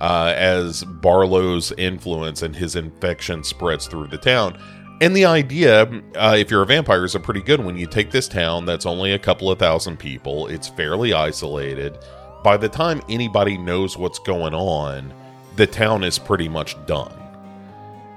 Uh, 0.02 0.34
as 0.38 0.84
Barlow's 0.86 1.74
influence 1.74 2.42
and 2.42 2.56
his 2.56 2.78
infection 2.78 3.44
spreads 3.44 3.86
through 3.86 4.08
the 4.08 4.18
town. 4.18 4.58
And 5.02 5.14
the 5.14 5.26
idea, 5.26 5.84
uh, 6.16 6.36
if 6.38 6.50
you're 6.50 6.62
a 6.62 6.66
vampire, 6.66 7.04
is 7.04 7.16
a 7.16 7.20
pretty 7.20 7.42
good 7.42 7.60
one. 7.60 7.78
You 7.78 7.86
take 7.86 8.10
this 8.10 8.30
town 8.30 8.66
that's 8.66 8.86
only 8.86 9.12
a 9.12 9.20
couple 9.20 9.52
of 9.52 9.60
thousand 9.60 10.00
people, 10.00 10.48
it's 10.48 10.70
fairly 10.70 11.14
isolated 11.14 11.98
by 12.44 12.58
the 12.58 12.70
time 12.70 13.02
anybody 13.10 13.58
knows 13.58 13.98
what's 13.98 14.20
going 14.20 14.54
on, 14.54 15.14
the 15.56 15.68
town 15.68 16.04
is 16.04 16.18
pretty 16.18 16.48
much 16.50 16.76
done. 16.86 17.14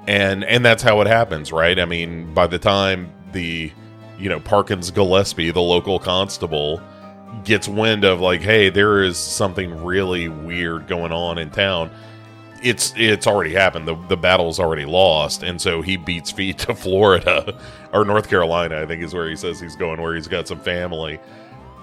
And 0.06 0.44
and 0.44 0.64
that's 0.64 0.82
how 0.82 1.00
it 1.00 1.06
happens, 1.06 1.52
right? 1.52 1.78
I 1.78 1.84
mean, 1.84 2.32
by 2.34 2.46
the 2.46 2.58
time 2.58 3.12
the 3.32 3.72
you 4.18 4.28
know, 4.28 4.40
Parkins 4.40 4.90
Gillespie, 4.90 5.50
the 5.50 5.60
local 5.60 5.98
constable, 5.98 6.80
gets 7.44 7.66
wind 7.66 8.04
of 8.04 8.20
like, 8.20 8.40
hey, 8.40 8.68
there 8.68 9.02
is 9.02 9.16
something 9.18 9.82
really 9.84 10.28
weird 10.28 10.86
going 10.86 11.12
on 11.12 11.38
in 11.38 11.50
town. 11.50 11.90
It's 12.62 12.94
it's 12.96 13.26
already 13.26 13.52
happened. 13.52 13.88
The 13.88 13.96
the 14.08 14.16
battle's 14.16 14.60
already 14.60 14.84
lost, 14.84 15.42
and 15.42 15.60
so 15.60 15.82
he 15.82 15.96
beats 15.96 16.30
feet 16.30 16.58
to 16.58 16.74
Florida 16.74 17.58
or 17.92 18.04
North 18.04 18.28
Carolina, 18.28 18.80
I 18.80 18.86
think 18.86 19.02
is 19.02 19.14
where 19.14 19.28
he 19.28 19.36
says 19.36 19.60
he's 19.60 19.76
going, 19.76 20.00
where 20.00 20.14
he's 20.14 20.28
got 20.28 20.46
some 20.46 20.60
family 20.60 21.18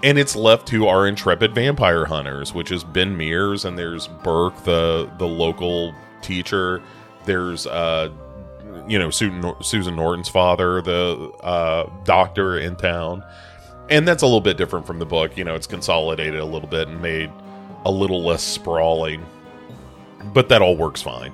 and 0.02 0.18
it's 0.18 0.34
left 0.34 0.66
to 0.68 0.86
our 0.86 1.06
intrepid 1.06 1.54
vampire 1.54 2.04
hunters, 2.04 2.54
which 2.54 2.70
is 2.70 2.84
Ben 2.84 3.16
Mears, 3.16 3.64
and 3.64 3.78
there's 3.78 4.08
Burke, 4.08 4.56
the 4.64 5.10
the 5.18 5.26
local 5.26 5.94
teacher. 6.22 6.82
There's 7.24 7.66
uh, 7.66 8.10
you 8.86 8.98
know 8.98 9.10
Susan, 9.10 9.96
Norton's 9.96 10.28
father, 10.28 10.80
the 10.80 11.30
uh, 11.42 11.90
doctor 12.04 12.58
in 12.58 12.76
town, 12.76 13.24
and 13.88 14.06
that's 14.08 14.22
a 14.22 14.26
little 14.26 14.40
bit 14.40 14.56
different 14.56 14.86
from 14.86 14.98
the 14.98 15.06
book. 15.06 15.36
You 15.36 15.44
know, 15.44 15.54
it's 15.54 15.66
consolidated 15.66 16.40
a 16.40 16.44
little 16.44 16.68
bit 16.68 16.88
and 16.88 17.00
made 17.02 17.30
a 17.84 17.90
little 17.90 18.22
less 18.22 18.42
sprawling, 18.42 19.24
but 20.32 20.48
that 20.48 20.62
all 20.62 20.76
works 20.76 21.02
fine. 21.02 21.32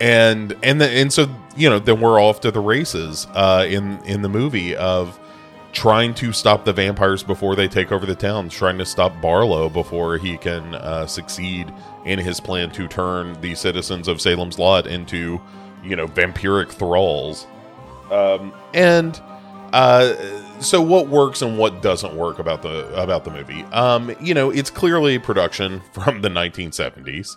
And 0.00 0.56
and 0.62 0.80
the, 0.80 0.88
and 0.88 1.12
so 1.12 1.28
you 1.56 1.68
know 1.68 1.78
then 1.78 2.00
we're 2.00 2.20
off 2.20 2.40
to 2.40 2.50
the 2.50 2.60
races 2.60 3.26
uh, 3.34 3.66
in 3.68 4.02
in 4.04 4.22
the 4.22 4.28
movie 4.28 4.74
of 4.76 5.18
trying 5.72 6.14
to 6.14 6.32
stop 6.32 6.64
the 6.64 6.72
vampires 6.72 7.22
before 7.22 7.54
they 7.54 7.68
take 7.68 7.92
over 7.92 8.06
the 8.06 8.14
town, 8.14 8.48
trying 8.48 8.78
to 8.78 8.86
stop 8.86 9.20
Barlow 9.20 9.68
before 9.68 10.18
he 10.18 10.36
can 10.36 10.74
uh, 10.74 11.06
succeed 11.06 11.72
in 12.04 12.18
his 12.18 12.40
plan 12.40 12.70
to 12.72 12.88
turn 12.88 13.38
the 13.40 13.54
citizens 13.54 14.08
of 14.08 14.20
Salem's 14.20 14.58
Lot 14.58 14.86
into, 14.86 15.40
you 15.84 15.96
know, 15.96 16.06
vampiric 16.06 16.70
thralls. 16.70 17.46
Um, 18.10 18.52
and 18.72 19.20
uh, 19.72 20.14
so, 20.60 20.80
what 20.80 21.08
works 21.08 21.42
and 21.42 21.58
what 21.58 21.82
doesn't 21.82 22.16
work 22.16 22.38
about 22.38 22.62
the 22.62 22.88
about 23.00 23.24
the 23.24 23.30
movie? 23.30 23.64
Um, 23.64 24.14
you 24.20 24.34
know, 24.34 24.50
it's 24.50 24.70
clearly 24.70 25.18
production 25.18 25.82
from 25.92 26.22
the 26.22 26.28
1970s, 26.28 27.36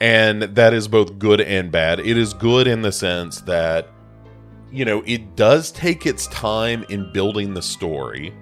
and 0.00 0.42
that 0.42 0.74
is 0.74 0.88
both 0.88 1.18
good 1.18 1.40
and 1.40 1.72
bad. 1.72 2.00
It 2.00 2.18
is 2.18 2.34
good 2.34 2.66
in 2.66 2.82
the 2.82 2.92
sense 2.92 3.40
that 3.42 3.88
you 4.74 4.84
know, 4.84 5.04
it 5.06 5.36
does 5.36 5.70
take 5.70 6.04
its 6.04 6.26
time 6.26 6.84
in 6.88 7.10
building 7.12 7.54
the 7.54 7.62
story. 7.62 8.34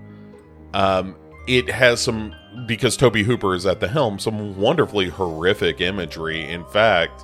Um, 0.72 1.14
it 1.46 1.68
has 1.68 2.00
some 2.00 2.34
because 2.66 2.96
Tobe 2.96 3.16
Hooper 3.16 3.54
is 3.54 3.66
at 3.66 3.80
the 3.80 3.88
helm, 3.88 4.18
some 4.18 4.56
wonderfully 4.58 5.08
horrific 5.08 5.82
imagery. 5.82 6.48
In 6.48 6.64
fact, 6.66 7.22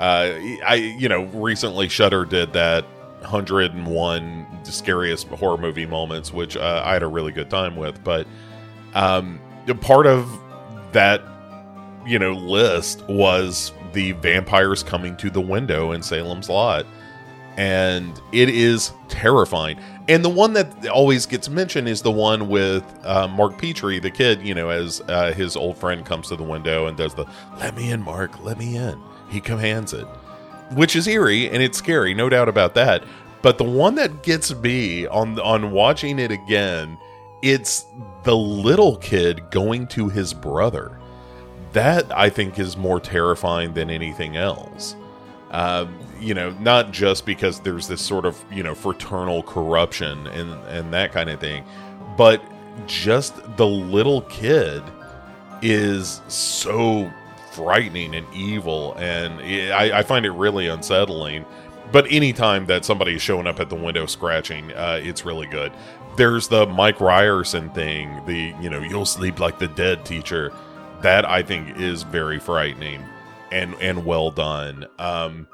uh, 0.00 0.34
I 0.66 0.94
you 0.98 1.08
know 1.08 1.24
recently 1.26 1.88
Shudder 1.88 2.24
did 2.24 2.52
that 2.54 2.84
101 3.20 4.46
scariest 4.64 5.28
horror 5.28 5.58
movie 5.58 5.86
moments, 5.86 6.32
which 6.32 6.56
uh, 6.56 6.82
I 6.84 6.94
had 6.94 7.04
a 7.04 7.08
really 7.08 7.30
good 7.30 7.48
time 7.48 7.76
with. 7.76 8.02
But 8.02 8.26
um, 8.94 9.40
part 9.80 10.08
of 10.08 10.28
that 10.90 11.22
you 12.04 12.18
know 12.18 12.32
list 12.32 13.06
was 13.08 13.72
the 13.92 14.12
vampires 14.12 14.82
coming 14.82 15.16
to 15.18 15.30
the 15.30 15.40
window 15.40 15.92
in 15.92 16.02
Salem's 16.02 16.48
Lot 16.48 16.86
and 17.56 18.20
it 18.32 18.48
is 18.48 18.92
terrifying. 19.08 19.78
And 20.08 20.24
the 20.24 20.28
one 20.28 20.52
that 20.54 20.88
always 20.88 21.26
gets 21.26 21.48
mentioned 21.48 21.88
is 21.88 22.02
the 22.02 22.10
one 22.10 22.48
with 22.48 22.84
uh, 23.04 23.28
Mark 23.28 23.58
Petrie, 23.58 24.00
the 24.00 24.10
kid, 24.10 24.42
you 24.42 24.54
know, 24.54 24.70
as 24.70 25.00
uh, 25.02 25.32
his 25.32 25.56
old 25.56 25.76
friend 25.76 26.04
comes 26.04 26.28
to 26.28 26.36
the 26.36 26.42
window 26.42 26.86
and 26.86 26.96
does 26.96 27.14
the 27.14 27.26
"Let 27.58 27.76
me 27.76 27.90
in, 27.90 28.02
Mark, 28.02 28.42
let 28.42 28.58
me 28.58 28.76
in." 28.76 29.00
He 29.28 29.40
commands 29.40 29.92
it, 29.92 30.06
which 30.72 30.96
is 30.96 31.06
eerie 31.06 31.48
and 31.48 31.62
it's 31.62 31.78
scary, 31.78 32.14
no 32.14 32.28
doubt 32.28 32.48
about 32.48 32.74
that. 32.74 33.04
But 33.42 33.58
the 33.58 33.64
one 33.64 33.94
that 33.96 34.22
gets 34.22 34.54
me 34.54 35.06
on 35.06 35.38
on 35.40 35.72
watching 35.72 36.18
it 36.18 36.30
again, 36.30 36.98
it's 37.42 37.86
the 38.24 38.36
little 38.36 38.96
kid 38.96 39.50
going 39.50 39.86
to 39.88 40.08
his 40.08 40.32
brother. 40.32 40.98
That 41.72 42.10
I 42.16 42.28
think 42.28 42.58
is 42.58 42.76
more 42.76 43.00
terrifying 43.00 43.72
than 43.72 43.88
anything 43.88 44.36
else. 44.36 44.94
Um, 45.50 45.98
you 46.22 46.34
know, 46.34 46.50
not 46.60 46.92
just 46.92 47.26
because 47.26 47.60
there's 47.60 47.88
this 47.88 48.00
sort 48.00 48.24
of, 48.24 48.42
you 48.50 48.62
know, 48.62 48.74
fraternal 48.74 49.42
corruption 49.42 50.26
and, 50.28 50.52
and 50.66 50.92
that 50.92 51.12
kind 51.12 51.28
of 51.28 51.40
thing, 51.40 51.64
but 52.16 52.42
just 52.86 53.34
the 53.56 53.66
little 53.66 54.22
kid 54.22 54.82
is 55.60 56.20
so 56.28 57.12
frightening 57.52 58.14
and 58.14 58.26
evil. 58.34 58.94
And 58.94 59.40
I, 59.72 59.98
I 59.98 60.02
find 60.02 60.24
it 60.24 60.30
really 60.32 60.68
unsettling. 60.68 61.44
But 61.90 62.10
anytime 62.10 62.66
that 62.66 62.84
somebody 62.84 63.14
is 63.14 63.22
showing 63.22 63.46
up 63.46 63.60
at 63.60 63.68
the 63.68 63.74
window 63.74 64.06
scratching, 64.06 64.72
uh, 64.72 65.00
it's 65.02 65.26
really 65.26 65.46
good. 65.46 65.72
There's 66.16 66.48
the 66.48 66.66
Mike 66.66 67.00
Ryerson 67.00 67.70
thing, 67.70 68.24
the, 68.26 68.54
you 68.60 68.70
know, 68.70 68.80
you'll 68.80 69.06
sleep 69.06 69.40
like 69.40 69.58
the 69.58 69.68
dead 69.68 70.04
teacher. 70.04 70.52
That 71.02 71.28
I 71.28 71.42
think 71.42 71.78
is 71.78 72.04
very 72.04 72.38
frightening 72.38 73.04
and 73.50 73.74
and 73.80 74.04
well 74.04 74.30
done. 74.30 74.86
Um, 74.98 75.48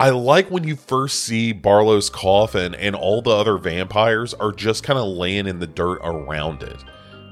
I 0.00 0.10
like 0.10 0.50
when 0.50 0.64
you 0.64 0.76
first 0.76 1.24
see 1.24 1.52
Barlow's 1.52 2.08
coffin 2.08 2.74
and 2.74 2.94
all 2.94 3.20
the 3.20 3.30
other 3.30 3.58
vampires 3.58 4.32
are 4.34 4.52
just 4.52 4.84
kind 4.84 4.98
of 4.98 5.06
laying 5.08 5.46
in 5.46 5.58
the 5.58 5.66
dirt 5.66 5.98
around 6.04 6.62
it. 6.62 6.84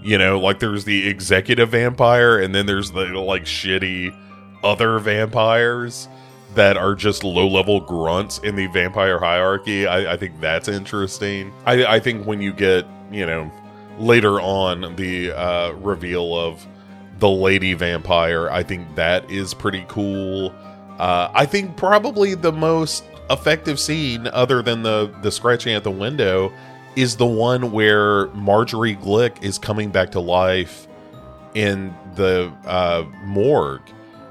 You 0.02 0.18
know, 0.18 0.38
like 0.40 0.58
there's 0.58 0.85
the 0.85 1.08
executive 1.08 1.70
vampire 1.70 2.40
and 2.40 2.54
then 2.54 2.66
there's 2.66 2.90
the 2.90 3.06
like 3.06 3.44
shitty 3.44 4.16
other 4.64 4.99
vampires 4.99 6.08
that 6.54 6.76
are 6.76 6.94
just 6.94 7.23
low 7.23 7.46
level 7.46 7.80
grunts 7.80 8.38
in 8.38 8.56
the 8.56 8.66
vampire 8.68 9.18
hierarchy. 9.18 9.87
I, 9.87 10.14
I 10.14 10.16
think 10.16 10.40
that's 10.40 10.68
interesting. 10.68 11.52
I, 11.64 11.85
I 11.85 12.00
think 12.00 12.26
when 12.26 12.40
you 12.40 12.52
get 12.52 12.87
you 13.11 13.26
know, 13.26 13.50
later 13.99 14.40
on 14.40 14.94
the 14.96 15.32
uh, 15.32 15.73
reveal 15.73 16.37
of 16.37 16.66
the 17.18 17.28
lady 17.28 17.75
vampire. 17.75 18.50
I 18.50 18.62
think 18.62 18.94
that 18.96 19.30
is 19.30 19.54
pretty 19.54 19.85
cool. 19.88 20.54
Uh, 20.98 21.30
I 21.34 21.46
think 21.46 21.76
probably 21.76 22.34
the 22.34 22.52
most 22.52 23.04
effective 23.30 23.78
scene, 23.78 24.26
other 24.28 24.62
than 24.62 24.82
the 24.82 25.12
the 25.22 25.30
scratching 25.30 25.74
at 25.74 25.84
the 25.84 25.90
window, 25.90 26.52
is 26.94 27.16
the 27.16 27.26
one 27.26 27.72
where 27.72 28.28
Marjorie 28.28 28.96
Glick 28.96 29.42
is 29.42 29.58
coming 29.58 29.90
back 29.90 30.12
to 30.12 30.20
life 30.20 30.88
in 31.54 31.94
the 32.14 32.52
uh, 32.64 33.04
morgue, 33.24 33.82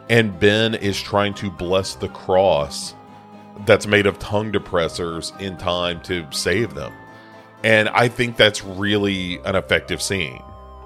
and 0.10 0.40
Ben 0.40 0.76
is 0.76 1.00
trying 1.02 1.34
to 1.36 1.52
bless 1.52 1.96
the 1.96 2.10
cross 2.10 2.96
that's 3.66 3.88
made 3.88 4.06
of 4.06 4.20
tongue 4.20 4.52
depressors 4.52 5.40
in 5.40 5.58
time 5.58 6.02
to 6.02 6.26
save 6.32 6.74
them. 6.74 6.94
And 7.64 7.90
I 7.90 8.08
think 8.10 8.38
that's 8.38 8.64
really 8.64 9.40
an 9.46 9.56
effective 9.56 10.02
scene. 10.02 10.42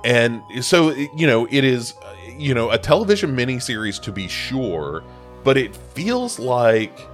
And 0.05 0.41
so, 0.62 0.91
you 0.91 1.27
know, 1.27 1.45
it 1.50 1.63
is, 1.63 1.93
you 2.38 2.53
know, 2.53 2.69
a 2.69 2.77
television 2.77 3.36
miniseries 3.36 4.01
to 4.03 4.12
be 4.12 4.27
sure, 4.29 5.03
but 5.50 5.58
it 5.58 5.75
feels 5.96 6.38
like 6.38 7.08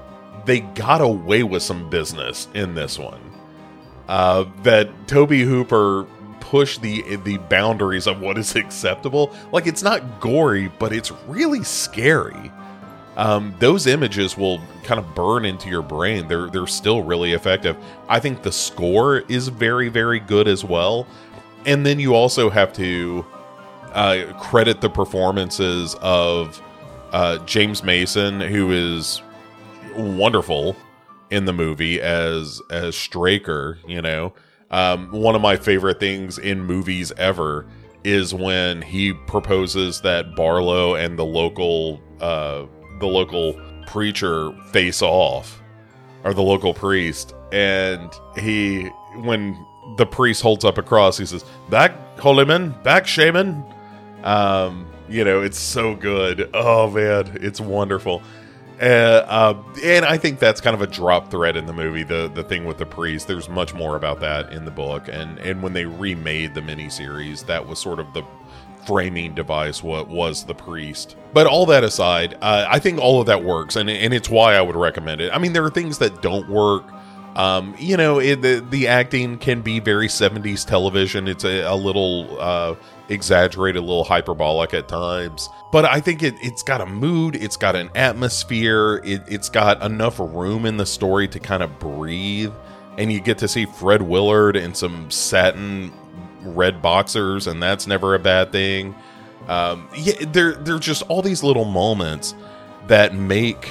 they 0.44 0.60
got 0.60 1.00
away 1.00 1.42
with 1.42 1.64
some 1.64 1.90
business 1.90 2.50
in 2.54 2.76
this 2.76 3.00
one. 3.00 3.22
Uh, 4.10 4.44
that 4.62 4.90
Tobe 5.08 5.32
Hooper 5.32 6.06
pushed 6.42 6.82
the 6.82 7.16
the 7.24 7.38
boundaries 7.38 8.08
of 8.08 8.20
what 8.20 8.38
is 8.38 8.54
acceptable. 8.58 9.34
Like 9.54 9.68
it's 9.68 9.84
not 9.84 10.20
gory, 10.20 10.68
but 10.68 10.92
it's 10.92 11.14
really 11.30 11.64
scary. 11.64 12.52
Um, 13.16 13.56
those 13.60 13.88
images 13.88 14.38
will 14.38 14.60
kind 14.84 15.00
of 15.00 15.16
burn 15.16 15.46
into 15.46 15.70
your 15.70 15.82
brain. 15.82 16.28
They're 16.28 16.50
they're 16.50 16.68
still 16.68 17.04
really 17.04 17.32
effective. 17.32 17.78
I 18.10 18.20
think 18.20 18.44
the 18.44 18.52
score 18.52 19.20
is 19.30 19.48
very 19.48 19.88
very 19.88 20.20
good 20.20 20.50
as 20.50 20.62
well. 20.66 21.08
And 21.66 21.86
then 21.86 22.02
you 22.02 22.14
also 22.14 22.50
have 22.50 22.74
to 22.74 23.26
uh, 23.94 24.34
credit 24.42 24.82
the 24.82 24.90
performances 24.90 25.96
of 26.02 26.62
uh, 27.12 27.38
James 27.46 27.84
Mason, 27.84 28.40
who 28.42 28.72
is 28.72 29.22
wonderful 29.96 30.76
in 31.30 31.46
the 31.46 31.54
movie 31.54 32.02
as 32.02 32.62
as 32.70 32.96
Straker. 32.96 33.80
You 33.88 34.02
know, 34.02 34.34
um, 34.72 35.12
one 35.12 35.36
of 35.36 35.42
my 35.42 35.58
favorite 35.58 36.00
things 36.00 36.38
in 36.38 36.64
movies 36.64 37.12
ever 37.18 37.66
is 38.04 38.34
when 38.34 38.82
he 38.82 39.14
proposes 39.14 40.02
that 40.02 40.36
Barlow 40.36 40.96
and 40.96 41.18
the 41.18 41.26
local 41.26 42.02
uh, 42.22 42.66
the 43.00 43.08
local 43.08 43.60
preacher 43.88 44.52
face 44.72 45.02
off, 45.02 45.62
or 46.24 46.34
the 46.34 46.42
local 46.42 46.74
priest, 46.74 47.34
and 47.52 48.12
he 48.38 48.84
when 49.22 49.58
the 49.98 50.06
priest 50.06 50.42
holds 50.42 50.66
up 50.66 50.78
a 50.78 50.84
cross, 50.84 51.18
he 51.18 51.26
says, 51.26 51.44
"Back, 51.70 52.20
holy 52.20 52.46
man, 52.46 52.76
back, 52.84 53.08
shaman." 53.08 53.64
Um, 54.24 54.88
you 55.10 55.24
know, 55.24 55.42
it's 55.42 55.60
so 55.60 55.96
good. 55.96 56.50
Oh 56.54 56.90
man, 56.90 57.38
it's 57.42 57.60
wonderful. 57.60 58.22
Uh, 58.82 58.84
uh, 58.84 59.64
and 59.84 60.04
I 60.04 60.18
think 60.18 60.40
that's 60.40 60.60
kind 60.60 60.74
of 60.74 60.82
a 60.82 60.88
drop 60.88 61.32
thread 61.32 61.56
in 61.56 61.66
the 61.66 61.74
movie. 61.74 62.04
The 62.04 62.30
the 62.34 62.44
thing 62.44 62.66
with 62.66 62.78
the 62.78 62.86
priest. 62.86 63.28
There's 63.28 63.48
much 63.48 63.74
more 63.74 63.96
about 63.96 64.20
that 64.20 64.52
in 64.52 64.66
the 64.66 64.72
book, 64.72 65.08
and 65.08 65.40
and 65.40 65.64
when 65.64 65.74
they 65.74 65.86
remade 65.86 66.54
the 66.54 66.62
miniseries, 66.62 67.46
that 67.46 67.66
was 67.68 67.80
sort 67.80 68.00
of 68.00 68.14
the 68.14 68.24
framing 68.86 69.34
device. 69.34 69.82
What 69.82 70.10
was 70.10 70.44
the 70.44 70.54
priest? 70.54 71.16
But 71.34 71.48
all 71.48 71.66
that 71.68 71.84
aside, 71.84 72.38
uh, 72.42 72.66
I 72.70 72.80
think 72.80 73.00
all 73.00 73.22
of 73.22 73.28
that 73.28 73.44
works, 73.44 73.78
and 73.78 73.90
and 73.90 74.14
it's 74.14 74.30
why 74.30 74.56
I 74.56 74.62
would 74.62 74.76
recommend 74.76 75.22
it. 75.22 75.32
I 75.34 75.38
mean, 75.38 75.54
there 75.54 75.64
are 75.64 75.72
things 75.72 75.98
that 76.00 76.22
don't 76.22 76.50
work. 76.50 76.84
Um, 77.36 77.76
you 77.78 77.98
know, 77.98 78.20
it, 78.20 78.42
the 78.42 78.66
the 78.70 78.88
acting 78.88 79.38
can 79.38 79.62
be 79.62 79.80
very 79.80 80.08
70s 80.08 80.66
television. 80.66 81.28
It's 81.28 81.44
a, 81.44 81.62
a 81.62 81.76
little 81.76 82.38
uh, 82.40 82.76
exaggerated, 83.10 83.82
a 83.82 83.86
little 83.86 84.06
hyperbolic 84.06 84.74
at 84.74 84.88
times. 84.88 85.50
But 85.72 85.86
I 85.86 86.00
think 86.00 86.24
it, 86.24 86.36
it's 86.42 86.64
got 86.64 86.80
a 86.80 86.86
mood, 86.86 87.36
it's 87.36 87.58
got 87.58 87.76
an 87.76 87.90
atmosphere, 87.96 89.02
it, 89.04 89.24
it's 89.28 89.50
got 89.50 89.84
enough 89.84 90.20
room 90.20 90.66
in 90.66 90.78
the 90.78 90.86
story 90.86 91.28
to 91.30 91.40
kind 91.40 91.62
of 91.62 91.78
breathe. 91.80 92.54
And 92.98 93.12
you 93.12 93.20
get 93.20 93.38
to 93.40 93.48
see 93.50 93.66
Fred 93.66 94.02
Willard 94.02 94.56
in 94.56 94.74
some 94.74 95.12
satin 95.12 95.92
red 96.42 96.82
boxers, 96.82 97.48
and 97.48 97.62
that's 97.62 97.88
never 97.88 98.16
a 98.16 98.20
bad 98.20 98.54
thing. 98.54 98.96
Um, 99.50 99.90
yeah, 99.96 100.14
there, 100.28 100.54
there's 100.54 100.80
just 100.80 101.02
all 101.04 101.22
these 101.22 101.44
little 101.44 101.66
moments 101.66 102.34
that 102.88 103.14
make 103.14 103.70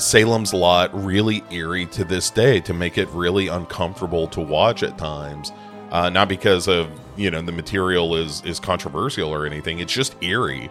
Salem's 0.00 0.52
Lot 0.52 0.90
really 0.94 1.44
eerie 1.50 1.86
to 1.86 2.04
this 2.04 2.30
day, 2.30 2.60
to 2.60 2.74
make 2.74 2.98
it 2.98 3.08
really 3.10 3.48
uncomfortable 3.48 4.26
to 4.28 4.40
watch 4.40 4.82
at 4.82 4.98
times. 4.98 5.52
Uh, 5.90 6.08
not 6.08 6.28
because 6.28 6.68
of 6.68 6.88
you 7.16 7.30
know 7.30 7.42
the 7.42 7.52
material 7.52 8.14
is 8.16 8.42
is 8.44 8.60
controversial 8.60 9.32
or 9.32 9.44
anything. 9.46 9.80
It's 9.80 9.92
just 9.92 10.16
eerie, 10.22 10.70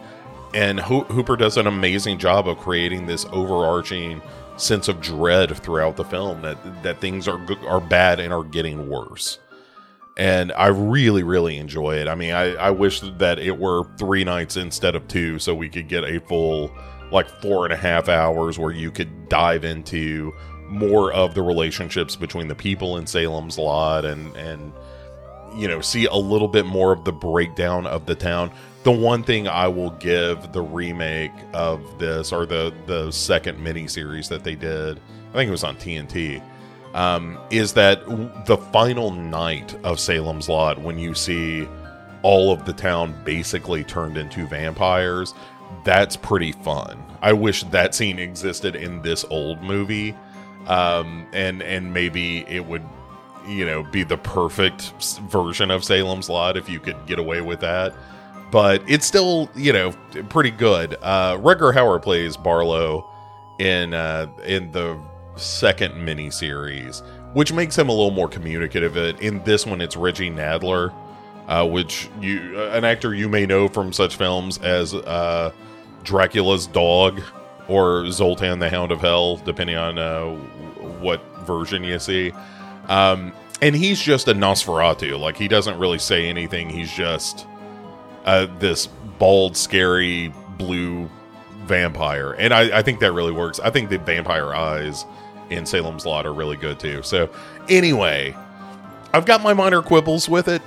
and 0.53 0.79
Ho- 0.79 1.03
Hooper 1.03 1.35
does 1.35 1.57
an 1.57 1.67
amazing 1.67 2.17
job 2.19 2.47
of 2.47 2.57
creating 2.57 3.05
this 3.05 3.25
overarching 3.31 4.21
sense 4.57 4.87
of 4.87 5.01
dread 5.01 5.55
throughout 5.57 5.95
the 5.95 6.05
film 6.05 6.41
that 6.41 6.83
that 6.83 6.99
things 7.01 7.27
are 7.27 7.39
are 7.67 7.81
bad 7.81 8.19
and 8.19 8.33
are 8.33 8.43
getting 8.43 8.89
worse. 8.89 9.39
And 10.17 10.51
I 10.51 10.67
really, 10.67 11.23
really 11.23 11.55
enjoy 11.57 11.95
it. 11.95 12.09
I 12.09 12.15
mean, 12.15 12.33
I, 12.33 12.53
I 12.55 12.71
wish 12.71 12.99
that 12.99 13.39
it 13.39 13.57
were 13.57 13.85
three 13.97 14.25
nights 14.25 14.57
instead 14.57 14.93
of 14.95 15.07
two, 15.07 15.39
so 15.39 15.55
we 15.55 15.69
could 15.69 15.87
get 15.87 16.03
a 16.03 16.19
full 16.19 16.75
like 17.11 17.27
four 17.41 17.65
and 17.65 17.73
a 17.73 17.77
half 17.77 18.09
hours 18.09 18.59
where 18.59 18.71
you 18.71 18.91
could 18.91 19.29
dive 19.29 19.63
into 19.63 20.33
more 20.67 21.11
of 21.11 21.33
the 21.33 21.41
relationships 21.41 22.15
between 22.15 22.47
the 22.47 22.55
people 22.55 22.97
in 22.97 23.07
Salem's 23.07 23.57
Lot 23.57 24.05
and 24.05 24.35
and 24.37 24.71
you 25.55 25.67
know 25.67 25.81
see 25.81 26.05
a 26.05 26.15
little 26.15 26.47
bit 26.47 26.65
more 26.65 26.91
of 26.91 27.03
the 27.03 27.11
breakdown 27.11 27.87
of 27.87 28.05
the 28.05 28.15
town. 28.15 28.51
The 28.83 28.91
one 28.91 29.23
thing 29.23 29.47
I 29.47 29.67
will 29.67 29.89
give 29.91 30.53
the 30.53 30.61
remake 30.61 31.31
of 31.53 31.99
this 31.99 32.31
or 32.31 32.45
the 32.45 32.73
the 32.85 33.11
second 33.11 33.59
miniseries 33.59 34.29
that 34.29 34.43
they 34.43 34.55
did, 34.55 34.99
I 35.29 35.33
think 35.33 35.47
it 35.47 35.51
was 35.51 35.63
on 35.63 35.75
TNT, 35.75 36.41
um, 36.93 37.37
is 37.49 37.73
that 37.73 38.05
the 38.45 38.57
final 38.57 39.11
night 39.11 39.75
of 39.83 39.99
Salem's 39.99 40.47
Lot 40.47 40.79
when 40.79 40.97
you 40.97 41.13
see 41.13 41.67
all 42.21 42.51
of 42.51 42.65
the 42.65 42.73
town 42.73 43.15
basically 43.23 43.83
turned 43.83 44.17
into 44.17 44.45
vampires 44.47 45.33
that's 45.83 46.15
pretty 46.15 46.51
fun. 46.51 47.03
I 47.21 47.33
wish 47.33 47.63
that 47.65 47.95
scene 47.95 48.19
existed 48.19 48.75
in 48.75 49.01
this 49.01 49.25
old 49.29 49.61
movie, 49.61 50.15
um, 50.67 51.27
and 51.33 51.61
and 51.61 51.93
maybe 51.93 52.45
it 52.47 52.65
would, 52.65 52.83
you 53.47 53.65
know, 53.65 53.83
be 53.83 54.03
the 54.03 54.17
perfect 54.17 54.93
version 55.29 55.71
of 55.71 55.83
Salem's 55.83 56.29
Lot 56.29 56.57
if 56.57 56.69
you 56.69 56.79
could 56.79 57.05
get 57.05 57.19
away 57.19 57.41
with 57.41 57.59
that. 57.61 57.93
But 58.51 58.81
it's 58.87 59.05
still, 59.05 59.49
you 59.55 59.73
know, 59.73 59.91
pretty 60.29 60.51
good. 60.51 60.95
Uh, 61.01 61.37
Rutger 61.37 61.73
Hauer 61.73 62.01
plays 62.01 62.35
Barlow 62.35 63.07
in 63.59 63.93
uh, 63.93 64.27
in 64.45 64.71
the 64.71 64.99
second 65.35 65.93
miniseries, 65.93 67.03
which 67.33 67.53
makes 67.53 67.77
him 67.77 67.89
a 67.89 67.91
little 67.91 68.11
more 68.11 68.27
communicative. 68.27 68.97
In 69.21 69.43
this 69.43 69.65
one, 69.65 69.81
it's 69.81 69.95
Reggie 69.95 70.31
Nalder 70.31 70.93
uh, 71.49 71.67
which 71.67 72.07
you 72.21 72.53
uh, 72.55 72.69
an 72.69 72.85
actor 72.85 73.13
you 73.13 73.27
may 73.27 73.45
know 73.45 73.67
from 73.67 73.91
such 73.91 74.15
films 74.15 74.59
as 74.59 74.93
uh, 74.93 75.51
Dracula's 76.03 76.67
dog 76.67 77.21
or 77.67 78.09
Zoltan 78.11 78.59
the 78.59 78.69
Hound 78.69 78.91
of 78.91 79.01
Hell, 79.01 79.37
depending 79.37 79.75
on 79.75 79.97
uh, 79.97 80.35
what 81.01 81.21
version 81.45 81.83
you 81.83 81.97
see. 81.97 82.31
Um, 82.87 83.33
and 83.61 83.75
he's 83.75 83.99
just 83.99 84.27
a 84.27 84.33
Nosferatu. 84.33 85.19
Like 85.19 85.37
he 85.37 85.47
doesn't 85.47 85.77
really 85.79 85.97
say 85.97 86.29
anything. 86.29 86.69
He's 86.69 86.91
just 86.91 87.47
uh, 88.25 88.45
this 88.59 88.85
bald, 89.17 89.57
scary 89.57 90.31
blue 90.59 91.09
vampire, 91.65 92.33
and 92.33 92.53
I, 92.53 92.77
I 92.77 92.81
think 92.83 92.99
that 92.99 93.11
really 93.11 93.31
works. 93.31 93.59
I 93.59 93.71
think 93.71 93.89
the 93.89 93.97
vampire 93.97 94.53
eyes 94.53 95.03
in 95.49 95.65
Salem's 95.65 96.05
Lot 96.05 96.27
are 96.27 96.33
really 96.33 96.57
good 96.57 96.79
too. 96.79 97.01
So 97.01 97.27
anyway, 97.69 98.35
I've 99.15 99.25
got 99.25 99.41
my 99.41 99.53
minor 99.53 99.81
quibbles 99.81 100.29
with 100.29 100.47
it 100.47 100.61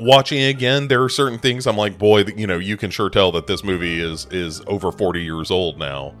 watching 0.00 0.42
again 0.44 0.88
there 0.88 1.02
are 1.02 1.10
certain 1.10 1.38
things 1.38 1.66
i'm 1.66 1.76
like 1.76 1.98
boy 1.98 2.24
you 2.36 2.46
know 2.46 2.58
you 2.58 2.76
can 2.76 2.90
sure 2.90 3.10
tell 3.10 3.30
that 3.30 3.46
this 3.46 3.62
movie 3.62 4.00
is 4.00 4.26
is 4.30 4.62
over 4.66 4.90
40 4.90 5.22
years 5.22 5.50
old 5.50 5.78
now. 5.78 6.14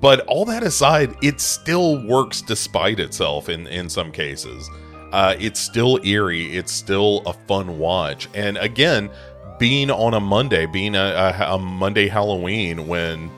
But 0.00 0.20
all 0.26 0.44
that 0.44 0.62
aside 0.62 1.16
it 1.22 1.40
still 1.40 2.04
works 2.06 2.42
despite 2.42 3.00
itself 3.00 3.48
in 3.48 3.66
in 3.66 3.88
some 3.88 4.12
cases. 4.12 4.68
Uh, 5.12 5.34
it's 5.38 5.58
still 5.58 5.98
eerie. 6.04 6.54
It's 6.54 6.70
still 6.70 7.22
a 7.24 7.32
fun 7.32 7.78
watch. 7.78 8.28
And 8.34 8.58
again 8.58 9.10
being 9.58 9.90
on 9.90 10.14
a 10.14 10.20
monday 10.20 10.66
being 10.66 10.94
a, 10.94 11.34
a, 11.38 11.54
a 11.54 11.58
monday 11.58 12.06
halloween 12.06 12.86
when 12.86 13.30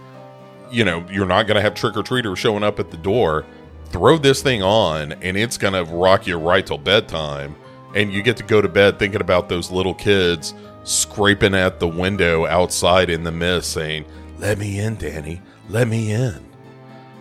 you 0.70 0.84
know 0.84 1.04
you're 1.10 1.26
not 1.26 1.46
to 1.56 1.62
have 1.62 1.74
trick-or-treaters 1.74 2.36
showing 2.36 2.62
up 2.62 2.78
at 2.78 2.90
the 2.90 2.96
door 2.98 3.46
throw 3.86 4.18
this 4.18 4.42
thing 4.42 4.62
on 4.62 5.12
and 5.14 5.36
it's 5.36 5.56
to 5.72 5.82
rock 5.84 6.26
you 6.26 6.36
right 6.36 6.66
till 6.66 6.78
bedtime 6.78 7.56
and 7.94 8.12
you 8.12 8.22
get 8.22 8.36
to 8.36 8.42
go 8.42 8.60
to 8.60 8.68
bed 8.68 8.98
thinking 8.98 9.20
about 9.20 9.48
those 9.48 9.70
little 9.70 9.94
kids 9.94 10.54
scraping 10.84 11.54
at 11.54 11.80
the 11.80 11.88
window 11.88 12.46
outside 12.46 13.10
in 13.10 13.24
the 13.24 13.32
mist 13.32 13.72
saying, 13.72 14.04
Let 14.38 14.58
me 14.58 14.78
in, 14.78 14.96
Danny. 14.96 15.40
Let 15.68 15.88
me 15.88 16.12
in. 16.12 16.44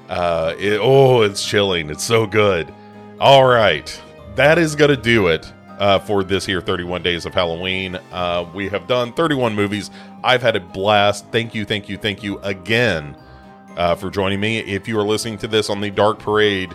Uh, 0.08 0.55
it, 0.58 0.79
oh, 0.82 1.21
it's 1.21 1.45
chilling. 1.45 1.89
It's 1.89 2.03
so 2.03 2.25
good. 2.25 2.73
All 3.19 3.45
right. 3.45 4.01
That 4.36 4.58
is 4.58 4.75
going 4.75 4.89
to 4.89 4.97
do 4.97 5.27
it 5.27 5.51
uh, 5.79 5.99
for 5.99 6.23
this 6.23 6.45
here 6.45 6.62
31 6.62 7.03
Days 7.03 7.25
of 7.25 7.34
Halloween. 7.34 7.97
Uh, 8.12 8.45
we 8.53 8.69
have 8.69 8.88
done 8.88 9.13
31 9.13 9.55
movies. 9.55 9.91
I've 10.23 10.41
had 10.41 10.55
a 10.55 10.60
blast. 10.60 11.25
Thank 11.32 11.53
you, 11.53 11.65
thank 11.65 11.89
you, 11.89 11.97
thank 11.97 12.23
you 12.23 12.39
again 12.39 13.15
uh, 13.77 13.95
for 13.95 14.10
joining 14.10 14.39
me. 14.39 14.60
If 14.60 14.88
you 14.88 14.99
are 14.99 15.03
listening 15.05 15.38
to 15.39 15.47
this 15.47 15.69
on 15.69 15.79
the 15.79 15.89
Dark 15.89 16.19
Parade 16.19 16.73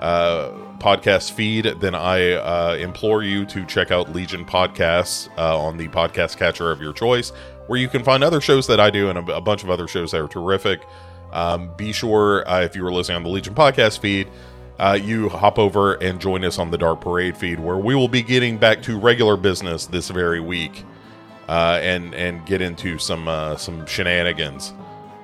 uh, 0.00 0.50
podcast 0.78 1.32
feed, 1.32 1.66
then 1.80 1.94
I 1.94 2.32
uh, 2.32 2.76
implore 2.80 3.22
you 3.22 3.44
to 3.46 3.64
check 3.66 3.90
out 3.90 4.12
Legion 4.12 4.44
Podcasts 4.44 5.28
uh, 5.38 5.58
on 5.58 5.76
the 5.76 5.88
podcast 5.88 6.38
catcher 6.38 6.70
of 6.70 6.80
your 6.80 6.92
choice, 6.92 7.30
where 7.66 7.78
you 7.78 7.88
can 7.88 8.02
find 8.02 8.24
other 8.24 8.40
shows 8.40 8.66
that 8.66 8.80
I 8.80 8.90
do 8.90 9.10
and 9.10 9.18
a, 9.18 9.36
a 9.36 9.40
bunch 9.40 9.62
of 9.62 9.70
other 9.70 9.86
shows 9.86 10.12
that 10.12 10.20
are 10.20 10.28
terrific. 10.28 10.82
Um, 11.32 11.70
be 11.76 11.92
sure, 11.92 12.48
uh, 12.48 12.62
if 12.62 12.74
you 12.74 12.82
were 12.82 12.92
listening 12.92 13.16
on 13.16 13.22
the 13.22 13.28
Legion 13.28 13.54
podcast 13.54 14.00
feed, 14.00 14.28
uh, 14.78 14.98
you 15.00 15.28
hop 15.28 15.58
over 15.58 15.94
and 15.94 16.18
join 16.18 16.44
us 16.44 16.58
on 16.58 16.70
the 16.70 16.78
Dark 16.78 17.02
Parade 17.02 17.36
feed, 17.36 17.60
where 17.60 17.76
we 17.76 17.94
will 17.94 18.08
be 18.08 18.22
getting 18.22 18.56
back 18.56 18.82
to 18.82 18.98
regular 18.98 19.36
business 19.36 19.84
this 19.86 20.08
very 20.08 20.40
week, 20.40 20.84
uh, 21.48 21.78
and 21.82 22.14
and 22.14 22.46
get 22.46 22.62
into 22.62 22.98
some 22.98 23.26
some 23.58 23.84
shenanigans 23.84 24.72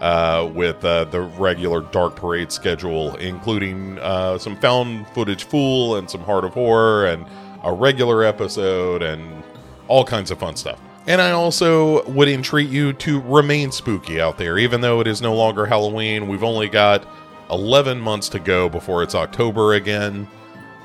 uh, 0.00 0.50
with 0.54 0.84
uh, 0.84 1.04
the 1.04 1.20
regular 1.20 1.80
Dark 1.80 2.16
Parade 2.16 2.52
schedule, 2.52 3.14
including 3.16 3.98
uh, 4.00 4.38
some 4.38 4.56
found 4.56 5.08
footage 5.08 5.44
fool 5.44 5.96
and 5.96 6.10
some 6.10 6.20
Heart 6.20 6.44
of 6.44 6.52
Horror 6.52 7.06
and 7.06 7.26
a 7.64 7.72
regular 7.72 8.24
episode 8.24 9.02
and 9.02 9.42
all 9.88 10.04
kinds 10.04 10.30
of 10.30 10.38
fun 10.38 10.56
stuff. 10.56 10.80
And 11.06 11.22
I 11.22 11.30
also 11.30 12.04
would 12.10 12.28
entreat 12.28 12.68
you 12.68 12.92
to 12.94 13.20
remain 13.20 13.70
spooky 13.70 14.20
out 14.20 14.38
there, 14.38 14.58
even 14.58 14.80
though 14.80 15.00
it 15.00 15.06
is 15.06 15.22
no 15.22 15.34
longer 15.34 15.64
Halloween. 15.64 16.26
We've 16.26 16.42
only 16.42 16.68
got 16.68 17.06
11 17.50 18.00
months 18.00 18.28
to 18.30 18.40
go 18.40 18.68
before 18.68 19.02
it's 19.02 19.14
October 19.14 19.74
again. 19.74 20.28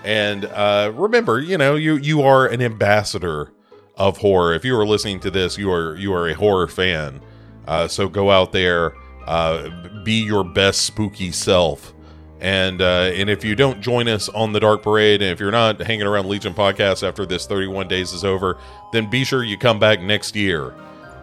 And 0.04 0.46
uh, 0.46 0.92
remember, 0.96 1.40
you 1.40 1.58
know, 1.58 1.76
you 1.76 1.96
you 1.96 2.22
are 2.22 2.48
an 2.48 2.62
ambassador 2.62 3.52
of 3.98 4.18
horror. 4.18 4.54
If 4.54 4.64
you 4.66 4.78
are 4.78 4.86
listening 4.86 5.20
to 5.22 5.32
this, 5.32 5.58
you 5.58 5.72
are 5.72 5.96
you 5.96 6.14
are 6.14 6.30
a 6.30 6.34
horror 6.34 6.68
fan. 6.68 7.22
Uh, 7.68 7.88
so 7.88 8.08
go 8.10 8.32
out 8.32 8.52
there, 8.52 8.94
uh, 9.28 9.70
be 10.04 10.24
your 10.24 10.44
best 10.44 10.82
spooky 10.82 11.32
self. 11.32 11.94
And 12.40 12.82
uh, 12.82 13.12
and 13.14 13.30
if 13.30 13.44
you 13.44 13.56
don't 13.56 13.82
join 13.82 14.08
us 14.08 14.28
on 14.30 14.52
the 14.52 14.60
Dark 14.60 14.82
Parade, 14.82 15.22
and 15.22 15.32
if 15.32 15.40
you're 15.40 15.52
not 15.52 15.80
hanging 15.80 16.08
around 16.08 16.28
Legion 16.28 16.56
Podcast 16.56 17.08
after 17.08 17.26
this 17.26 17.46
31 17.46 17.88
days 17.88 18.14
is 18.14 18.26
over, 18.26 18.58
then 18.92 19.10
be 19.10 19.24
sure 19.24 19.44
you 19.44 19.58
come 19.58 19.78
back 19.78 20.02
next 20.02 20.36
year 20.36 20.72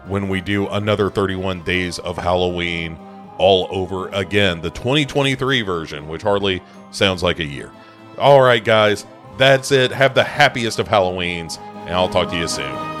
when 0.07 0.29
we 0.29 0.39
do 0.39 0.67
another 0.69 1.09
31 1.09 1.63
days 1.63 1.99
of 1.99 2.17
Halloween 2.17 2.97
all 3.37 3.67
over 3.69 4.09
again, 4.09 4.61
the 4.61 4.69
2023 4.69 5.61
version, 5.61 6.07
which 6.07 6.21
hardly 6.21 6.61
sounds 6.91 7.21
like 7.21 7.39
a 7.39 7.45
year. 7.45 7.71
All 8.17 8.41
right, 8.41 8.63
guys, 8.63 9.05
that's 9.37 9.71
it. 9.71 9.91
Have 9.91 10.13
the 10.13 10.23
happiest 10.23 10.79
of 10.79 10.87
Halloweens, 10.87 11.59
and 11.81 11.91
I'll 11.91 12.09
talk 12.09 12.29
to 12.29 12.37
you 12.37 12.47
soon. 12.47 12.98